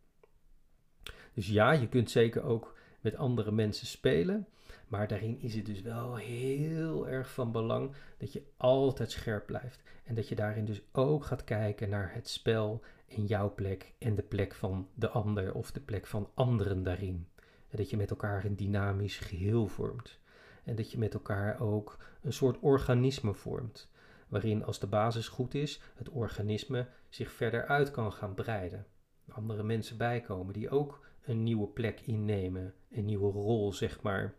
Dus 1.40 1.48
ja, 1.48 1.72
je 1.72 1.88
kunt 1.88 2.12
zeker 2.12 2.44
ook 2.44 2.76
met 3.02 3.16
andere 3.16 3.52
mensen 3.52 3.88
spelen. 3.88 4.48
Maar 4.88 5.08
daarin 5.08 5.42
is 5.42 5.56
het 5.56 5.66
dus 5.66 5.82
wel 5.82 6.16
heel 6.16 7.08
erg 7.08 7.32
van 7.32 7.52
belang 7.52 7.92
dat 8.18 8.34
je 8.34 8.44
altijd 8.58 9.12
scherp 9.12 9.46
blijft. 9.46 9.82
En 10.04 10.16
dat 10.16 10.28
je 10.28 10.36
daarin 10.36 10.66
dus 10.66 10.82
ook 10.92 11.26
gaat 11.26 11.44
kijken 11.44 11.90
naar 11.90 12.14
het 12.14 12.30
spel 12.30 12.82
en 13.08 13.26
jouw 13.26 13.54
plek 13.54 13.94
en 14.00 14.16
de 14.16 14.22
plek 14.22 14.54
van 14.54 14.88
de 14.94 15.10
ander 15.10 15.54
of 15.54 15.72
de 15.72 15.80
plek 15.80 16.08
van 16.08 16.30
anderen 16.34 16.84
daarin. 16.84 17.28
En 17.70 17.78
dat 17.78 17.90
je 17.90 17.98
met 17.98 18.10
elkaar 18.10 18.46
een 18.46 18.56
dynamisch 18.56 19.18
geheel 19.18 19.68
vormt. 19.68 20.20
En 20.64 20.76
dat 20.76 20.92
je 20.92 20.98
met 20.98 21.14
elkaar 21.14 21.60
ook 21.60 21.98
een 22.22 22.34
soort 22.34 22.58
organisme 22.60 23.34
vormt. 23.34 23.92
Waarin 24.28 24.66
als 24.66 24.80
de 24.80 24.88
basis 24.88 25.28
goed 25.28 25.54
is, 25.54 25.82
het 25.96 26.10
organisme 26.10 26.88
zich 27.10 27.32
verder 27.32 27.66
uit 27.66 27.92
kan 27.92 28.14
gaan 28.14 28.34
breiden. 28.34 28.86
Andere 29.30 29.64
mensen 29.64 29.98
bijkomen 29.98 30.54
die 30.54 30.70
ook 30.70 31.08
een 31.24 31.44
nieuwe 31.44 31.68
plek 31.68 32.02
innemen, 32.02 32.74
een 32.90 33.06
nieuwe 33.06 33.32
rol, 33.32 33.74
zeg 33.74 34.02
maar, 34.02 34.36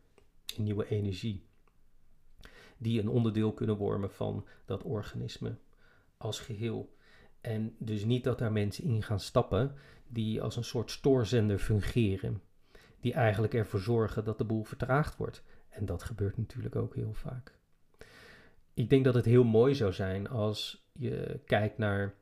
een 0.57 0.63
nieuwe 0.63 0.89
energie. 0.89 1.47
Die 2.79 3.01
een 3.01 3.09
onderdeel 3.09 3.53
kunnen 3.53 3.77
vormen 3.77 4.11
van 4.11 4.47
dat 4.65 4.83
organisme 4.83 5.57
als 6.17 6.41
geheel. 6.41 6.95
En 7.41 7.75
dus 7.79 8.05
niet 8.05 8.25
dat 8.25 8.39
daar 8.39 8.53
mensen 8.53 8.85
in 8.85 9.03
gaan 9.03 9.21
stappen 9.21 9.75
die 10.09 10.43
als 10.43 10.57
een 10.57 10.65
soort 10.65 10.91
stoorzender 10.91 11.59
fungeren. 11.59 12.43
Die 13.01 13.13
eigenlijk 13.13 13.55
ervoor 13.55 13.81
zorgen 13.81 14.25
dat 14.25 14.39
de 14.39 14.45
boel 14.45 14.65
vertraagd 14.65 15.17
wordt. 15.17 15.43
En 15.69 15.87
dat 15.87 16.03
gebeurt 16.03 16.37
natuurlijk 16.37 16.77
ook 16.77 16.95
heel 16.95 17.15
vaak. 17.15 17.59
Ik 18.75 18.91
denk 18.91 19.05
dat 19.05 19.15
het 19.15 19.25
heel 19.25 19.45
mooi 19.45 19.75
zou 19.75 19.93
zijn 19.93 20.29
als 20.29 20.89
je 20.93 21.41
kijkt 21.45 21.79
naar 21.79 22.15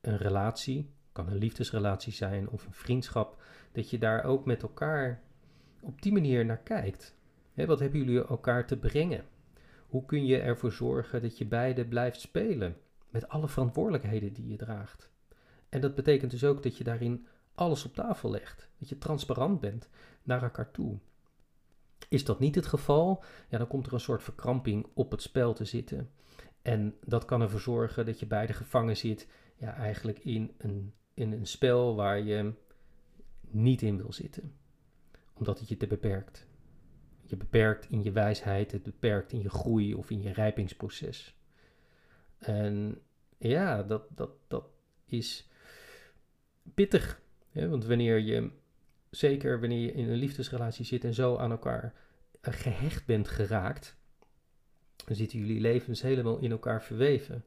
een 0.00 0.16
relatie, 0.16 0.94
kan 1.16 1.28
een 1.28 1.38
liefdesrelatie 1.38 2.12
zijn 2.12 2.48
of 2.48 2.66
een 2.66 2.72
vriendschap, 2.72 3.42
dat 3.72 3.90
je 3.90 3.98
daar 3.98 4.24
ook 4.24 4.44
met 4.44 4.62
elkaar 4.62 5.22
op 5.80 6.02
die 6.02 6.12
manier 6.12 6.44
naar 6.44 6.58
kijkt. 6.58 7.16
wat 7.54 7.80
hebben 7.80 8.00
jullie 8.04 8.26
elkaar 8.26 8.66
te 8.66 8.76
brengen? 8.76 9.24
Hoe 9.86 10.04
kun 10.04 10.26
je 10.26 10.38
ervoor 10.38 10.72
zorgen 10.72 11.22
dat 11.22 11.38
je 11.38 11.46
beide 11.46 11.86
blijft 11.86 12.20
spelen 12.20 12.76
met 13.10 13.28
alle 13.28 13.48
verantwoordelijkheden 13.48 14.32
die 14.32 14.48
je 14.48 14.56
draagt? 14.56 15.10
En 15.68 15.80
dat 15.80 15.94
betekent 15.94 16.30
dus 16.30 16.44
ook 16.44 16.62
dat 16.62 16.76
je 16.76 16.84
daarin 16.84 17.26
alles 17.54 17.84
op 17.84 17.94
tafel 17.94 18.30
legt, 18.30 18.68
dat 18.78 18.88
je 18.88 18.98
transparant 18.98 19.60
bent 19.60 19.88
naar 20.22 20.42
elkaar 20.42 20.70
toe. 20.70 20.98
Is 22.08 22.24
dat 22.24 22.38
niet 22.38 22.54
het 22.54 22.66
geval, 22.66 23.24
ja, 23.48 23.58
dan 23.58 23.66
komt 23.66 23.86
er 23.86 23.92
een 23.92 24.00
soort 24.00 24.22
verkramping 24.22 24.86
op 24.94 25.10
het 25.10 25.22
spel 25.22 25.52
te 25.52 25.64
zitten. 25.64 26.10
En 26.62 26.94
dat 27.04 27.24
kan 27.24 27.40
ervoor 27.40 27.60
zorgen 27.60 28.06
dat 28.06 28.20
je 28.20 28.26
beide 28.26 28.52
gevangen 28.52 28.96
zit, 28.96 29.28
ja, 29.56 29.74
eigenlijk 29.74 30.18
in 30.18 30.54
een, 30.58 30.94
in 31.16 31.32
een 31.32 31.46
spel 31.46 31.94
waar 31.94 32.20
je 32.20 32.52
niet 33.40 33.82
in 33.82 33.96
wil 33.96 34.12
zitten, 34.12 34.52
omdat 35.32 35.58
het 35.58 35.68
je 35.68 35.76
te 35.76 35.86
beperkt. 35.86 36.46
Je 37.22 37.36
beperkt 37.36 37.90
in 37.90 38.02
je 38.02 38.12
wijsheid, 38.12 38.72
het 38.72 38.82
beperkt 38.82 39.32
in 39.32 39.40
je 39.42 39.48
groei 39.48 39.94
of 39.94 40.10
in 40.10 40.22
je 40.22 40.32
rijpingsproces. 40.32 41.36
En 42.38 43.00
ja, 43.38 43.82
dat, 43.82 44.06
dat, 44.14 44.30
dat 44.48 44.64
is 45.06 45.48
pittig. 46.74 47.20
Hè? 47.50 47.68
Want 47.68 47.84
wanneer 47.84 48.18
je, 48.18 48.50
zeker 49.10 49.60
wanneer 49.60 49.80
je 49.80 49.92
in 49.92 50.08
een 50.08 50.18
liefdesrelatie 50.18 50.84
zit 50.84 51.04
en 51.04 51.14
zo 51.14 51.36
aan 51.36 51.50
elkaar 51.50 51.94
eh, 52.40 52.52
gehecht 52.52 53.06
bent 53.06 53.28
geraakt, 53.28 53.96
dan 55.04 55.16
zitten 55.16 55.38
jullie 55.38 55.60
levens 55.60 56.02
helemaal 56.02 56.38
in 56.38 56.50
elkaar 56.50 56.82
verweven. 56.82 57.44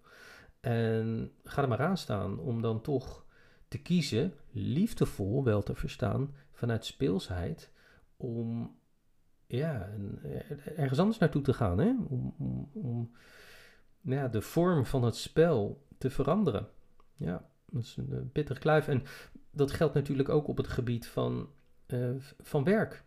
En 0.60 1.32
ga 1.44 1.62
er 1.62 1.68
maar 1.68 1.82
aan 1.82 1.98
staan 1.98 2.40
om 2.40 2.62
dan 2.62 2.82
toch 2.82 3.28
te 3.70 3.78
kiezen, 3.78 4.34
liefdevol 4.52 5.44
wel 5.44 5.64
te 5.64 5.76
verstaan, 5.76 6.36
vanuit 6.52 6.86
speelsheid, 6.86 7.72
om 8.18 8.78
ja, 9.48 9.90
ergens 10.76 11.00
anders 11.00 11.18
naartoe 11.18 11.42
te 11.42 11.54
gaan. 11.54 11.78
Hè? 11.78 11.96
Om, 12.08 12.36
om, 12.38 12.70
om 12.74 13.12
ja, 14.02 14.28
de 14.28 14.42
vorm 14.42 14.86
van 14.86 15.04
het 15.04 15.16
spel 15.16 15.86
te 15.98 16.10
veranderen. 16.10 16.68
Ja, 17.16 17.50
dat 17.66 17.84
is 17.84 17.96
een, 17.98 18.12
een 18.12 18.32
pittig 18.32 18.60
kluif. 18.60 18.88
En 18.88 19.04
dat 19.52 19.72
geldt 19.72 19.94
natuurlijk 19.94 20.30
ook 20.30 20.48
op 20.48 20.58
het 20.58 20.68
gebied 20.68 21.08
van, 21.08 21.50
uh, 21.88 22.16
van 22.40 22.64
werk. 22.64 23.04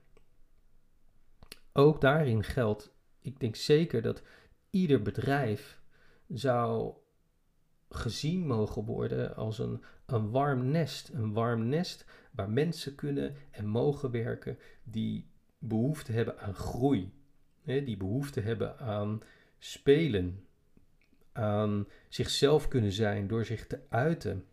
Ook 1.73 2.01
daarin 2.01 2.43
geldt, 2.43 2.95
ik 3.21 3.41
denk 3.41 3.57
zeker 3.57 4.03
dat 4.03 4.23
ieder 4.71 5.03
bedrijf 5.03 5.81
zou 6.29 6.95
gezien 7.95 8.47
mogen 8.47 8.85
worden 8.85 9.37
als 9.37 9.59
een, 9.59 9.83
een 10.07 10.31
warm 10.31 10.71
nest. 10.71 11.09
Een 11.09 11.33
warm 11.33 11.69
nest 11.69 12.05
waar 12.31 12.51
mensen 12.51 12.95
kunnen 12.95 13.35
en 13.51 13.67
mogen 13.67 14.11
werken 14.11 14.59
die 14.83 15.31
behoefte 15.59 16.13
hebben 16.13 16.39
aan 16.39 16.55
groei. 16.55 17.13
Hè, 17.63 17.85
die 17.85 17.97
behoefte 17.97 18.41
hebben 18.41 18.79
aan 18.79 19.23
spelen. 19.59 20.45
Aan 21.33 21.87
zichzelf 22.09 22.69
kunnen 22.69 22.93
zijn 22.93 23.27
door 23.27 23.45
zich 23.45 23.67
te 23.67 23.81
uiten. 23.89 24.45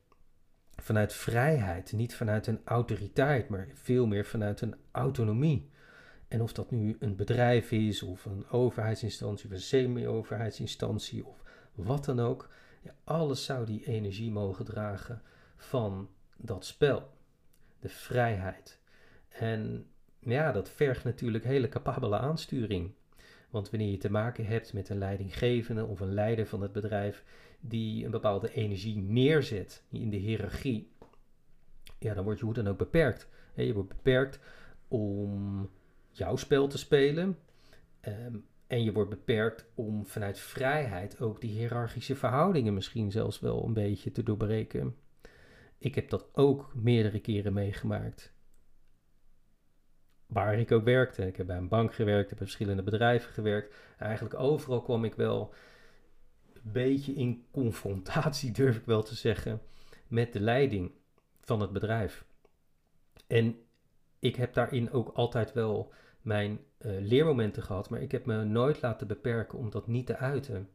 Vanuit 0.76 1.14
vrijheid, 1.14 1.92
niet 1.92 2.16
vanuit 2.16 2.48
een 2.48 2.62
autoriteit, 2.64 3.50
maar 3.50 3.68
veel 3.74 4.08
meer 4.08 4.26
vanuit 4.26 4.62
een 4.62 4.76
autonomie. 4.92 5.70
En 6.28 6.42
of 6.42 6.54
dat 6.54 6.72
nu 6.72 6.96
een 7.00 7.16
bedrijf 7.16 7.72
is, 7.72 8.04
of 8.04 8.26
een 8.26 8.50
overheidsinstantie, 8.50 9.46
of 9.46 9.52
een 9.52 9.62
semi-overheidsinstantie, 9.62 11.26
of 11.26 11.44
wat 11.74 12.06
dan 12.06 12.20
ook 12.20 12.50
Ja, 12.82 12.96
alles 13.04 13.46
zou 13.46 13.66
die 13.66 13.86
energie 13.86 14.32
mogen 14.32 14.66
dragen 14.66 15.22
van 15.56 16.10
dat 16.38 16.66
spel. 16.66 17.10
De 17.80 17.90
vrijheid. 17.90 18.80
En 19.30 19.88
ja, 20.20 20.52
dat 20.52 20.70
vergt 20.70 21.04
natuurlijk 21.04 21.44
hele 21.44 21.70
capabele 21.70 22.18
aansturing. 22.18 22.92
Want 23.50 23.70
wanneer 23.70 23.92
je 23.92 23.98
te 23.98 24.12
maken 24.12 24.46
hebt 24.46 24.74
met 24.74 24.90
een 24.90 24.98
leidinggevende 24.98 25.86
of 25.86 26.00
een 26.00 26.14
leider 26.14 26.48
van 26.48 26.62
het 26.62 26.72
bedrijf 26.72 27.24
die 27.60 28.06
een 28.06 28.12
bepaalde 28.12 28.54
energie 28.54 28.98
neerzet 28.98 29.84
in 29.90 30.10
de 30.10 30.18
hiërarchie, 30.18 30.92
ja, 32.00 32.14
dan 32.14 32.24
word 32.24 32.40
je 32.40 32.46
hoe 32.46 32.54
dan 32.54 32.68
ook 32.68 32.78
beperkt. 32.78 33.28
Je 33.54 33.74
wordt 33.74 33.90
beperkt 33.90 34.40
om 34.88 35.70
jouw 36.12 36.36
spel 36.36 36.68
te 36.68 36.78
spelen. 36.78 37.38
Ehm, 38.00 38.36
en 38.70 38.84
je 38.84 38.92
wordt 38.92 39.10
beperkt 39.10 39.66
om 39.76 40.06
vanuit 40.06 40.40
vrijheid 40.40 41.22
ook 41.22 41.42
die 41.42 41.52
hiërarchische 41.52 42.16
verhoudingen 42.16 42.74
misschien 42.74 43.12
zelfs 43.12 43.40
wel 43.40 43.66
een 43.66 43.74
beetje 43.74 44.12
te 44.12 44.24
doorbreken. 44.24 44.96
Ik 45.78 45.96
heb 45.96 46.10
dat 46.10 46.30
ook 46.34 46.72
meerdere 46.76 47.20
keren 47.20 47.54
meegemaakt. 47.54 48.34
Waar 50.26 50.60
ik 50.60 50.72
ook 50.72 50.84
werkte. 50.84 51.28
Ik 51.28 51.36
heb 51.36 51.48
bij 51.48 51.58
een 51.58 51.68
bank 51.68 51.94
gewerkt, 51.94 52.30
heb 52.30 52.38
bij 52.38 52.48
verschillende 52.48 52.84
bedrijven 52.84 53.34
gewerkt. 53.34 53.76
Eigenlijk 53.98 54.40
overal 54.40 54.82
kwam 54.82 55.04
ik 55.04 55.16
wel 55.16 55.54
een 56.54 56.72
beetje 56.72 57.14
in 57.14 57.46
confrontatie, 57.52 58.52
durf 58.62 58.78
ik 58.78 58.86
wel 58.86 59.04
te 59.04 59.16
zeggen, 59.16 59.62
met 60.08 60.34
de 60.34 60.40
leiding 60.40 60.92
van 61.42 61.62
het 61.62 61.72
bedrijf. 61.72 62.26
En 63.28 63.56
ik 64.20 64.36
heb 64.36 64.54
daarin 64.54 64.92
ook 64.92 65.10
altijd 65.10 65.54
wel 65.54 65.94
mijn 66.22 66.60
uh, 66.80 66.92
leermomenten 67.00 67.64
gehad, 67.64 67.90
maar 67.90 68.02
ik 68.02 68.12
heb 68.12 68.26
me 68.26 68.44
nooit 68.44 68.82
laten 68.82 69.08
beperken 69.08 69.58
om 69.58 69.70
dat 69.70 69.88
niet 69.88 70.06
te 70.06 70.18
uiten. 70.18 70.70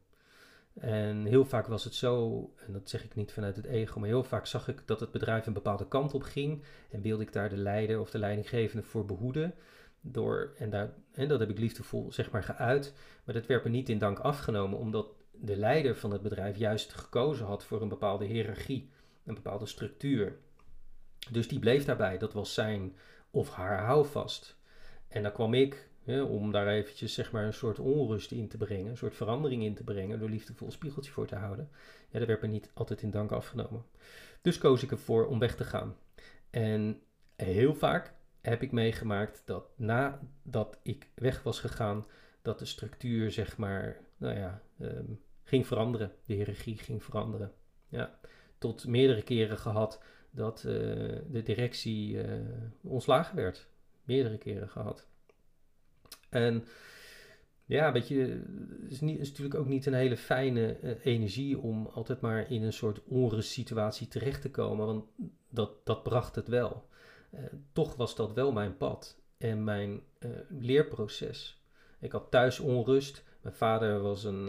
En 0.79 1.25
heel 1.25 1.45
vaak 1.45 1.67
was 1.67 1.83
het 1.83 1.93
zo, 1.93 2.39
en 2.65 2.73
dat 2.73 2.89
zeg 2.89 3.03
ik 3.03 3.15
niet 3.15 3.33
vanuit 3.33 3.55
het 3.55 3.65
ego, 3.65 3.99
maar 3.99 4.09
heel 4.09 4.23
vaak 4.23 4.45
zag 4.45 4.67
ik 4.67 4.81
dat 4.85 4.99
het 4.99 5.11
bedrijf 5.11 5.45
een 5.45 5.53
bepaalde 5.53 5.87
kant 5.87 6.13
op 6.13 6.23
ging 6.23 6.63
en 6.89 7.01
wilde 7.01 7.23
ik 7.23 7.33
daar 7.33 7.49
de 7.49 7.57
leider 7.57 7.99
of 7.99 8.11
de 8.11 8.19
leidinggevende 8.19 8.83
voor 8.83 9.05
behoeden. 9.05 9.53
Door, 10.01 10.53
en, 10.57 10.69
daar, 10.69 10.93
en 11.11 11.27
dat 11.27 11.39
heb 11.39 11.49
ik 11.49 11.59
liefdevol 11.59 12.11
zeg 12.11 12.31
maar 12.31 12.43
geuit, 12.43 12.93
maar 13.23 13.35
dat 13.35 13.45
werd 13.45 13.63
me 13.63 13.69
niet 13.69 13.89
in 13.89 13.97
dank 13.97 14.19
afgenomen, 14.19 14.79
omdat 14.79 15.07
de 15.31 15.57
leider 15.57 15.95
van 15.95 16.11
het 16.11 16.21
bedrijf 16.21 16.57
juist 16.57 16.93
gekozen 16.93 17.45
had 17.45 17.63
voor 17.63 17.81
een 17.81 17.89
bepaalde 17.89 18.25
hiërarchie, 18.25 18.89
een 19.25 19.33
bepaalde 19.33 19.65
structuur. 19.65 20.37
Dus 21.31 21.47
die 21.47 21.59
bleef 21.59 21.85
daarbij, 21.85 22.17
dat 22.17 22.33
was 22.33 22.53
zijn 22.53 22.95
of 23.31 23.49
haar 23.49 23.83
houvast. 23.83 24.57
En 25.07 25.23
dan 25.23 25.31
kwam 25.31 25.53
ik, 25.53 25.89
om 26.07 26.51
daar 26.51 26.67
eventjes 26.67 27.13
zeg 27.13 27.31
maar 27.31 27.45
een 27.45 27.53
soort 27.53 27.79
onrust 27.79 28.31
in 28.31 28.47
te 28.47 28.57
brengen, 28.57 28.89
een 28.89 28.97
soort 28.97 29.15
verandering 29.15 29.63
in 29.63 29.75
te 29.75 29.83
brengen, 29.83 30.19
door 30.19 30.29
liefdevol 30.29 30.71
spiegeltje 30.71 31.11
voor 31.11 31.27
te 31.27 31.35
houden. 31.35 31.69
Ja, 32.09 32.19
dat 32.19 32.27
werd 32.27 32.41
me 32.41 32.47
niet 32.47 32.71
altijd 32.73 33.01
in 33.01 33.11
dank 33.11 33.31
afgenomen. 33.31 33.85
Dus 34.41 34.57
koos 34.57 34.83
ik 34.83 34.91
ervoor 34.91 35.27
om 35.27 35.39
weg 35.39 35.55
te 35.55 35.63
gaan. 35.63 35.95
En 36.49 37.01
heel 37.35 37.75
vaak 37.75 38.13
heb 38.41 38.61
ik 38.61 38.71
meegemaakt 38.71 39.41
dat 39.45 39.69
nadat 39.75 40.79
ik 40.83 41.09
weg 41.15 41.43
was 41.43 41.59
gegaan, 41.59 42.05
dat 42.41 42.59
de 42.59 42.65
structuur 42.65 43.31
zeg 43.31 43.57
maar, 43.57 43.97
nou 44.17 44.37
ja, 44.37 44.61
ehm, 44.79 45.13
ging 45.43 45.67
veranderen. 45.67 46.11
De 46.25 46.33
hiërarchie 46.33 46.77
ging 46.77 47.03
veranderen. 47.03 47.51
Ja, 47.87 48.19
tot 48.57 48.87
meerdere 48.87 49.23
keren 49.23 49.57
gehad 49.57 50.03
dat 50.31 50.63
uh, 50.67 50.73
de 51.29 51.41
directie 51.43 52.13
uh, 52.13 52.41
ontslagen 52.81 53.35
werd. 53.35 53.67
Meerdere 54.05 54.37
keren 54.37 54.69
gehad. 54.69 55.07
En 56.29 56.65
ja, 57.65 57.91
weet 57.91 58.07
je, 58.07 58.43
het 58.81 58.91
is, 58.91 59.01
is 59.01 59.29
natuurlijk 59.29 59.59
ook 59.59 59.67
niet 59.67 59.85
een 59.85 59.93
hele 59.93 60.17
fijne 60.17 60.77
uh, 60.81 60.91
energie 61.03 61.59
om 61.59 61.85
altijd 61.85 62.21
maar 62.21 62.51
in 62.51 62.63
een 62.63 62.73
soort 62.73 63.03
onrustsituatie 63.03 64.07
terecht 64.07 64.41
te 64.41 64.51
komen, 64.51 64.85
want 64.85 65.05
dat, 65.49 65.85
dat 65.85 66.03
bracht 66.03 66.35
het 66.35 66.47
wel. 66.47 66.89
toch 67.73 67.95
was 67.95 68.15
dat 68.15 68.33
wel 68.33 68.51
mijn 68.51 68.77
pad 68.77 69.21
en 69.37 69.63
mijn 69.63 70.01
leerproces. 70.49 71.63
Ik 71.99 72.11
had 72.11 72.31
thuis 72.31 72.59
onrust. 72.59 73.23
Mijn 73.41 73.55
vader 73.55 74.01
was 74.01 74.23
een, 74.23 74.45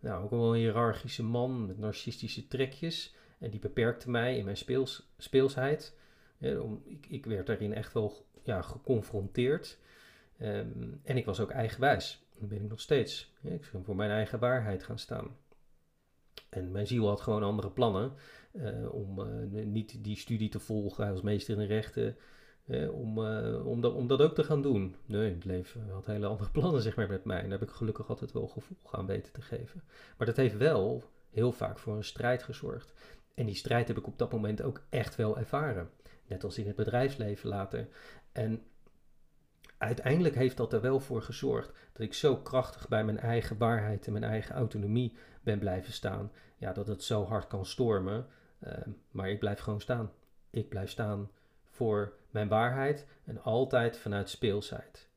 nou, 0.00 0.24
ook 0.24 0.30
wel 0.30 0.54
een 0.54 0.60
hiërarchische 0.60 1.22
man 1.22 1.66
met 1.66 1.78
narcistische 1.78 2.48
trekjes. 2.48 3.14
En 3.38 3.50
die 3.50 3.60
beperkte 3.60 4.10
mij 4.10 4.36
in 4.36 4.44
mijn 4.44 4.56
speels, 4.56 5.12
speelsheid. 5.18 5.96
om, 6.40 6.82
ik, 6.84 7.06
ik, 7.08 7.26
werd 7.26 7.46
daarin 7.46 7.74
echt 7.74 7.92
wel 7.92 8.26
ja, 8.50 8.62
geconfronteerd. 8.62 9.78
Ehm, 10.38 10.88
en 11.02 11.16
ik 11.16 11.24
was 11.24 11.40
ook 11.40 11.50
eigenwijs. 11.50 12.24
Dat 12.38 12.48
ben 12.48 12.62
ik 12.62 12.68
nog 12.68 12.80
steeds. 12.80 13.32
ik 13.42 13.68
ben 13.72 13.84
voor 13.84 13.96
mijn 13.96 14.10
eigen 14.10 14.38
waarheid 14.38 14.82
gaan 14.82 14.98
staan. 14.98 15.36
En 16.48 16.70
mijn 16.70 16.86
ziel 16.86 17.08
had 17.08 17.20
gewoon 17.20 17.42
andere 17.42 17.70
plannen. 17.70 18.12
Uh, 18.52 18.94
om 18.94 19.18
uh, 19.18 19.64
niet 19.64 20.04
die 20.04 20.16
studie 20.16 20.48
te 20.48 20.58
volgen. 20.58 21.12
Was 21.12 21.22
meester 21.22 21.60
in 21.60 21.66
rechten. 21.66 22.16
Uh, 22.66 22.92
om, 22.92 23.18
om, 23.64 23.80
dat, 23.80 23.94
om 23.94 24.06
dat 24.06 24.20
ook 24.20 24.34
te 24.34 24.44
gaan 24.44 24.62
doen. 24.62 24.94
Nee, 25.06 25.34
het 25.34 25.44
leven 25.44 25.90
had 25.90 26.06
hele 26.06 26.26
andere 26.26 26.50
plannen 26.58 26.82
zeg 26.82 26.96
maar, 26.96 27.08
met 27.08 27.24
mij. 27.24 27.40
Daar 27.40 27.50
heb 27.50 27.62
ik 27.62 27.70
gelukkig 27.70 28.08
altijd 28.08 28.32
wel 28.32 28.46
gevoel 28.46 28.76
aan 28.90 29.06
weten 29.06 29.32
te 29.32 29.42
geven. 29.42 29.82
Maar 30.16 30.26
dat 30.26 30.36
heeft 30.36 30.56
wel 30.56 31.04
heel 31.30 31.52
vaak 31.52 31.78
voor 31.78 31.96
een 31.96 32.04
strijd 32.04 32.42
gezorgd. 32.42 32.92
En 33.34 33.46
die 33.46 33.54
strijd 33.54 33.88
heb 33.88 33.98
ik 33.98 34.06
op 34.06 34.18
dat 34.18 34.32
moment 34.32 34.62
ook 34.62 34.82
echt 34.88 35.16
wel 35.16 35.38
ervaren. 35.38 35.90
Net 36.30 36.44
als 36.44 36.58
in 36.58 36.66
het 36.66 36.76
bedrijfsleven 36.76 37.48
later. 37.48 37.88
En 38.32 38.62
uiteindelijk 39.78 40.34
heeft 40.34 40.56
dat 40.56 40.72
er 40.72 40.80
wel 40.80 41.00
voor 41.00 41.22
gezorgd 41.22 41.72
dat 41.92 42.02
ik 42.02 42.14
zo 42.14 42.36
krachtig 42.36 42.88
bij 42.88 43.04
mijn 43.04 43.18
eigen 43.18 43.58
waarheid 43.58 44.06
en 44.06 44.12
mijn 44.12 44.24
eigen 44.24 44.54
autonomie 44.54 45.16
ben 45.42 45.58
blijven 45.58 45.92
staan. 45.92 46.32
Ja, 46.56 46.72
dat 46.72 46.86
het 46.86 47.02
zo 47.02 47.24
hard 47.24 47.46
kan 47.46 47.66
stormen. 47.66 48.26
Uh, 48.66 48.72
maar 49.10 49.30
ik 49.30 49.38
blijf 49.38 49.60
gewoon 49.60 49.80
staan. 49.80 50.12
Ik 50.50 50.68
blijf 50.68 50.90
staan 50.90 51.30
voor 51.68 52.12
mijn 52.30 52.48
waarheid 52.48 53.06
en 53.24 53.42
altijd 53.42 53.98
vanuit 53.98 54.30
speelsheid. 54.30 55.08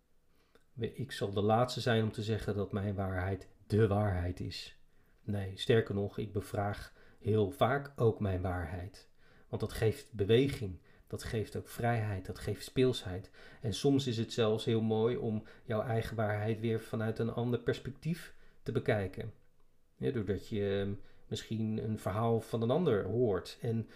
Ik 0.76 1.12
zal 1.12 1.34
de 1.34 1.42
laatste 1.42 1.82
zijn 1.82 2.04
om 2.04 2.12
te 2.12 2.24
zeggen 2.24 2.56
dat 2.56 2.72
mijn 2.72 2.96
waarheid 2.96 3.48
de 3.68 3.88
waarheid 3.88 4.40
is. 4.40 4.78
Nee, 5.24 5.52
sterker 5.56 5.96
nog, 5.96 6.18
ik 6.18 6.34
bevraag 6.34 6.94
heel 7.20 7.52
vaak 7.52 7.92
ook 7.96 8.20
mijn 8.20 8.42
waarheid. 8.42 9.12
Want 9.48 9.62
dat 9.62 9.74
geeft 9.74 10.12
beweging, 10.12 10.80
dat 11.14 11.24
geeft 11.24 11.56
ook 11.56 11.68
vrijheid, 11.68 12.26
dat 12.26 12.40
geeft 12.40 12.64
speelsheid. 12.64 13.32
En 13.62 13.74
soms 13.74 14.08
is 14.08 14.18
het 14.18 14.34
zelfs 14.34 14.66
heel 14.66 14.82
mooi 14.82 15.16
om 15.16 15.44
jouw 15.64 15.82
eigen 15.82 16.16
waarheid 16.16 16.60
weer 16.60 16.82
vanuit 16.82 17.20
een 17.20 17.30
ander 17.30 17.60
perspectief 17.60 18.36
te 18.64 18.72
bekijken. 18.72 19.34
Doordat 19.98 20.48
je 20.48 20.80
ehm, 20.82 20.94
misschien 21.28 21.84
een 21.84 22.00
verhaal 22.00 22.42
van 22.42 22.62
een 22.62 22.70
ander 22.70 23.06
hoort. 23.06 23.58
En 23.62 23.88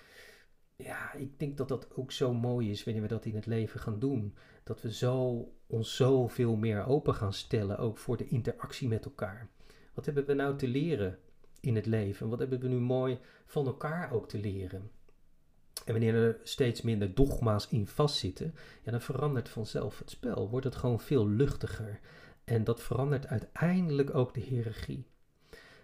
ja, 0.76 1.14
ik 1.14 1.40
denk 1.40 1.58
dat 1.58 1.68
dat 1.68 1.96
ook 1.96 2.12
zo 2.12 2.34
mooi 2.34 2.72
is 2.72 2.84
wanneer 2.84 3.02
we 3.02 3.08
dat 3.08 3.26
in 3.26 3.36
het 3.36 3.46
leven 3.46 3.80
gaan 3.80 4.00
doen. 4.00 4.36
Dat 4.64 4.82
we 4.82 4.94
zo, 4.94 5.48
ons 5.68 5.96
zoveel 5.96 6.56
meer 6.56 6.86
open 6.86 7.14
gaan 7.14 7.34
stellen, 7.34 7.78
ook 7.78 7.98
voor 7.98 8.18
de 8.18 8.28
interactie 8.28 8.88
met 8.88 9.06
elkaar. 9.06 9.50
Wat 9.94 10.06
hebben 10.06 10.26
we 10.26 10.34
nou 10.34 10.58
te 10.58 10.68
leren 10.68 11.20
in 11.60 11.76
het 11.76 11.86
leven? 11.86 12.30
Wat 12.30 12.40
hebben 12.40 12.60
we 12.60 12.68
nu 12.68 12.80
mooi 12.80 13.20
van 13.46 13.66
elkaar 13.66 14.12
ook 14.12 14.30
te 14.30 14.40
leren? 14.40 14.92
En 15.88 15.94
wanneer 15.94 16.16
er 16.16 16.38
steeds 16.44 16.82
minder 16.82 17.14
dogma's 17.14 17.68
in 17.70 17.88
vastzitten, 17.88 18.56
ja, 18.84 18.92
dan 18.92 19.02
verandert 19.02 19.50
vanzelf 19.50 20.00
het 20.00 20.10
spel. 20.10 20.50
Wordt 20.50 20.66
het 20.66 20.76
gewoon 20.76 21.00
veel 21.00 21.28
luchtiger. 21.28 22.00
En 22.44 22.64
dat 22.64 22.82
verandert 22.82 23.28
uiteindelijk 23.28 24.16
ook 24.16 24.34
de 24.34 24.40
hiërarchie. 24.40 25.06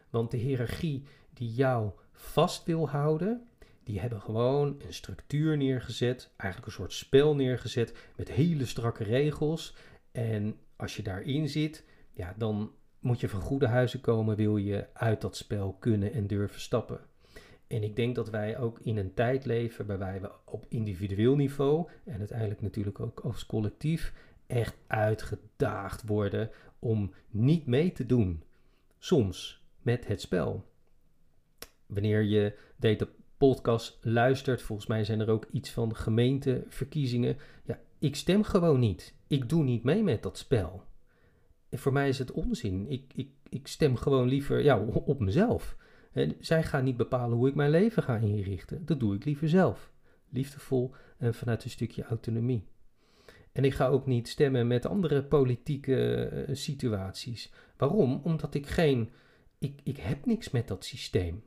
Want 0.09 0.31
de 0.31 0.37
hiërarchie 0.37 1.03
die 1.33 1.53
jou 1.53 1.91
vast 2.11 2.65
wil 2.65 2.89
houden, 2.89 3.47
die 3.83 3.99
hebben 3.99 4.21
gewoon 4.21 4.81
een 4.85 4.93
structuur 4.93 5.57
neergezet, 5.57 6.33
eigenlijk 6.37 6.71
een 6.71 6.77
soort 6.77 6.93
spel 6.93 7.35
neergezet 7.35 7.93
met 8.15 8.31
hele 8.31 8.65
strakke 8.65 9.03
regels. 9.03 9.75
En 10.11 10.55
als 10.75 10.95
je 10.95 11.03
daarin 11.03 11.49
zit, 11.49 11.85
ja, 12.11 12.33
dan 12.37 12.71
moet 12.99 13.19
je 13.19 13.29
van 13.29 13.41
goede 13.41 13.67
huizen 13.67 14.01
komen, 14.01 14.35
wil 14.35 14.57
je 14.57 14.87
uit 14.93 15.21
dat 15.21 15.37
spel 15.37 15.73
kunnen 15.73 16.13
en 16.13 16.27
durven 16.27 16.61
stappen. 16.61 16.99
En 17.73 17.83
ik 17.83 17.95
denk 17.95 18.15
dat 18.15 18.29
wij 18.29 18.57
ook 18.57 18.79
in 18.79 18.97
een 18.97 19.13
tijd 19.13 19.45
leven 19.45 19.85
waarbij 19.85 20.21
we 20.21 20.31
op 20.45 20.65
individueel 20.69 21.35
niveau 21.35 21.87
en 22.03 22.19
uiteindelijk 22.19 22.61
natuurlijk 22.61 22.99
ook 22.99 23.19
als 23.19 23.45
collectief 23.45 24.13
echt 24.47 24.77
uitgedaagd 24.87 26.05
worden 26.05 26.49
om 26.79 27.13
niet 27.29 27.65
mee 27.65 27.91
te 27.91 28.05
doen. 28.05 28.43
Soms 28.99 29.63
met 29.81 30.07
het 30.07 30.21
spel. 30.21 30.65
Wanneer 31.85 32.21
je 32.21 32.57
deze 32.75 33.09
podcast 33.37 33.97
luistert, 34.01 34.61
volgens 34.61 34.87
mij 34.87 35.03
zijn 35.03 35.19
er 35.19 35.29
ook 35.29 35.47
iets 35.51 35.69
van 35.69 35.95
gemeenteverkiezingen. 35.95 37.37
Ja, 37.63 37.79
ik 37.99 38.15
stem 38.15 38.43
gewoon 38.43 38.79
niet. 38.79 39.13
Ik 39.27 39.49
doe 39.49 39.63
niet 39.63 39.83
mee 39.83 40.03
met 40.03 40.23
dat 40.23 40.37
spel 40.37 40.83
voor 41.77 41.93
mij 41.93 42.09
is 42.09 42.19
het 42.19 42.31
onzin. 42.31 42.85
Ik, 42.89 43.03
ik, 43.15 43.29
ik 43.49 43.67
stem 43.67 43.95
gewoon 43.95 44.27
liever 44.27 44.63
ja, 44.63 44.79
op 45.05 45.19
mezelf. 45.19 45.75
Zij 46.39 46.63
gaan 46.63 46.83
niet 46.83 46.97
bepalen 46.97 47.37
hoe 47.37 47.47
ik 47.47 47.55
mijn 47.55 47.69
leven 47.69 48.03
ga 48.03 48.17
inrichten. 48.17 48.85
Dat 48.85 48.99
doe 48.99 49.15
ik 49.15 49.25
liever 49.25 49.49
zelf. 49.49 49.91
Liefdevol 50.29 50.93
en 51.17 51.33
vanuit 51.33 51.63
een 51.63 51.69
stukje 51.69 52.03
autonomie. 52.03 52.63
En 53.51 53.63
ik 53.63 53.73
ga 53.73 53.87
ook 53.87 54.05
niet 54.05 54.27
stemmen 54.27 54.67
met 54.67 54.85
andere 54.85 55.23
politieke 55.23 56.25
eh, 56.25 56.55
situaties. 56.55 57.51
Waarom? 57.77 58.21
Omdat 58.23 58.53
ik 58.53 58.67
geen. 58.67 59.11
Ik, 59.59 59.79
ik 59.83 59.97
heb 59.97 60.25
niks 60.25 60.49
met 60.49 60.67
dat 60.67 60.85
systeem. 60.85 61.43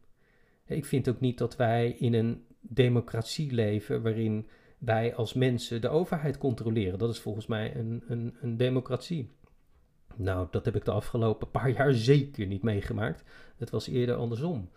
Ik 0.67 0.85
vind 0.85 1.09
ook 1.09 1.21
niet 1.21 1.39
dat 1.39 1.57
wij 1.57 1.91
in 1.91 2.15
een 2.15 2.45
democratie 2.61 3.53
leven 3.53 4.03
waarin 4.03 4.49
wij 4.79 5.15
als 5.15 5.35
mensen 5.35 5.81
de 5.81 5.89
overheid 5.89 6.39
controleren. 6.39 6.99
Dat 6.99 7.11
is 7.11 7.21
volgens 7.21 7.47
mij 7.47 7.77
een, 7.77 8.03
een, 8.09 8.37
een 8.41 8.57
democratie. 8.57 9.31
Nou, 10.17 10.49
dat 10.51 10.65
heb 10.65 10.77
ik 10.77 10.85
de 10.85 10.91
afgelopen 10.91 11.51
paar 11.51 11.71
jaar 11.79 11.93
zeker 11.93 12.47
niet 12.47 12.63
meegemaakt. 12.63 13.23
Het 13.57 13.71
was 13.71 13.87
eerder 13.87 14.15
andersom. 14.15 14.71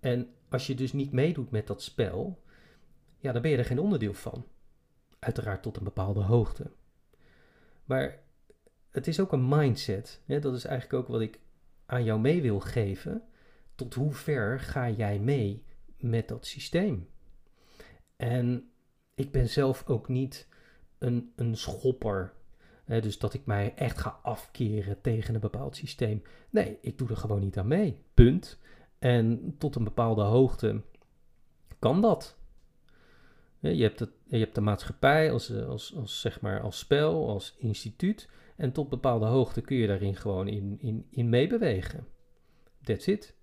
En 0.00 0.28
als 0.48 0.66
je 0.66 0.74
dus 0.74 0.92
niet 0.92 1.12
meedoet 1.12 1.50
met 1.50 1.66
dat 1.66 1.82
spel, 1.82 2.42
ja, 3.18 3.32
dan 3.32 3.42
ben 3.42 3.50
je 3.50 3.56
er 3.56 3.64
geen 3.64 3.78
onderdeel 3.78 4.14
van. 4.14 4.46
Uiteraard 5.18 5.62
tot 5.62 5.76
een 5.76 5.84
bepaalde 5.84 6.20
hoogte. 6.20 6.70
Maar 7.84 8.22
het 8.90 9.06
is 9.06 9.20
ook 9.20 9.32
een 9.32 9.48
mindset. 9.48 10.22
Hè? 10.26 10.38
Dat 10.38 10.54
is 10.54 10.64
eigenlijk 10.64 11.02
ook 11.02 11.08
wat 11.08 11.20
ik 11.20 11.40
aan 11.86 12.04
jou 12.04 12.20
mee 12.20 12.42
wil 12.42 12.60
geven. 12.60 13.22
Tot 13.74 13.94
hoe 13.94 14.12
ver 14.12 14.60
ga 14.60 14.90
jij 14.90 15.18
mee 15.18 15.64
met 15.96 16.28
dat 16.28 16.46
systeem? 16.46 17.08
En 18.16 18.70
ik 19.14 19.32
ben 19.32 19.48
zelf 19.48 19.88
ook 19.88 20.08
niet 20.08 20.48
een, 20.98 21.32
een 21.36 21.56
schopper. 21.56 22.32
Dus 22.86 23.18
dat 23.18 23.34
ik 23.34 23.46
mij 23.46 23.74
echt 23.74 23.98
ga 23.98 24.18
afkeren 24.22 25.00
tegen 25.00 25.34
een 25.34 25.40
bepaald 25.40 25.76
systeem. 25.76 26.22
Nee, 26.50 26.78
ik 26.80 26.98
doe 26.98 27.08
er 27.08 27.16
gewoon 27.16 27.40
niet 27.40 27.58
aan 27.58 27.66
mee. 27.66 28.02
Punt. 28.14 28.58
En 28.98 29.54
tot 29.58 29.76
een 29.76 29.84
bepaalde 29.84 30.22
hoogte 30.22 30.82
kan 31.78 32.00
dat. 32.00 32.36
Je 33.58 33.82
hebt, 33.82 34.00
het, 34.00 34.10
je 34.24 34.38
hebt 34.38 34.54
de 34.54 34.60
maatschappij 34.60 35.32
als, 35.32 35.52
als, 35.52 35.96
als, 35.96 36.20
zeg 36.20 36.40
maar 36.40 36.60
als 36.60 36.78
spel, 36.78 37.28
als 37.28 37.56
instituut. 37.58 38.28
En 38.56 38.72
tot 38.72 38.88
bepaalde 38.88 39.26
hoogte 39.26 39.60
kun 39.60 39.76
je 39.76 39.86
daarin 39.86 40.16
gewoon 40.16 40.48
in, 40.48 40.76
in, 40.80 41.06
in 41.10 41.28
meebewegen. 41.28 42.06
That's 42.82 43.06
it. 43.06 43.34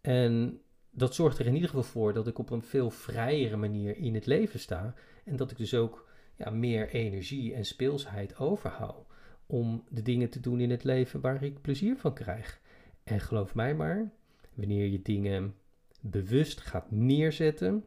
En 0.00 0.60
dat 0.90 1.14
zorgt 1.14 1.38
er 1.38 1.46
in 1.46 1.54
ieder 1.54 1.68
geval 1.68 1.84
voor 1.84 2.12
dat 2.12 2.26
ik 2.26 2.38
op 2.38 2.50
een 2.50 2.62
veel 2.62 2.90
vrijere 2.90 3.56
manier 3.56 3.96
in 3.96 4.14
het 4.14 4.26
leven 4.26 4.60
sta. 4.60 4.94
En 5.24 5.36
dat 5.36 5.50
ik 5.50 5.56
dus 5.56 5.74
ook 5.74 6.08
meer 6.50 6.88
energie 6.88 7.54
en 7.54 7.64
speelsheid 7.64 8.38
overhoud. 8.38 9.06
Om 9.46 9.84
de 9.88 10.02
dingen 10.02 10.30
te 10.30 10.40
doen 10.40 10.60
in 10.60 10.70
het 10.70 10.84
leven 10.84 11.20
waar 11.20 11.42
ik 11.42 11.60
plezier 11.60 11.96
van 11.96 12.14
krijg. 12.14 12.60
En 13.04 13.20
geloof 13.20 13.54
mij 13.54 13.74
maar, 13.74 14.12
wanneer 14.54 14.86
je 14.86 15.02
dingen 15.02 15.54
bewust 16.00 16.60
gaat 16.60 16.90
neerzetten, 16.90 17.84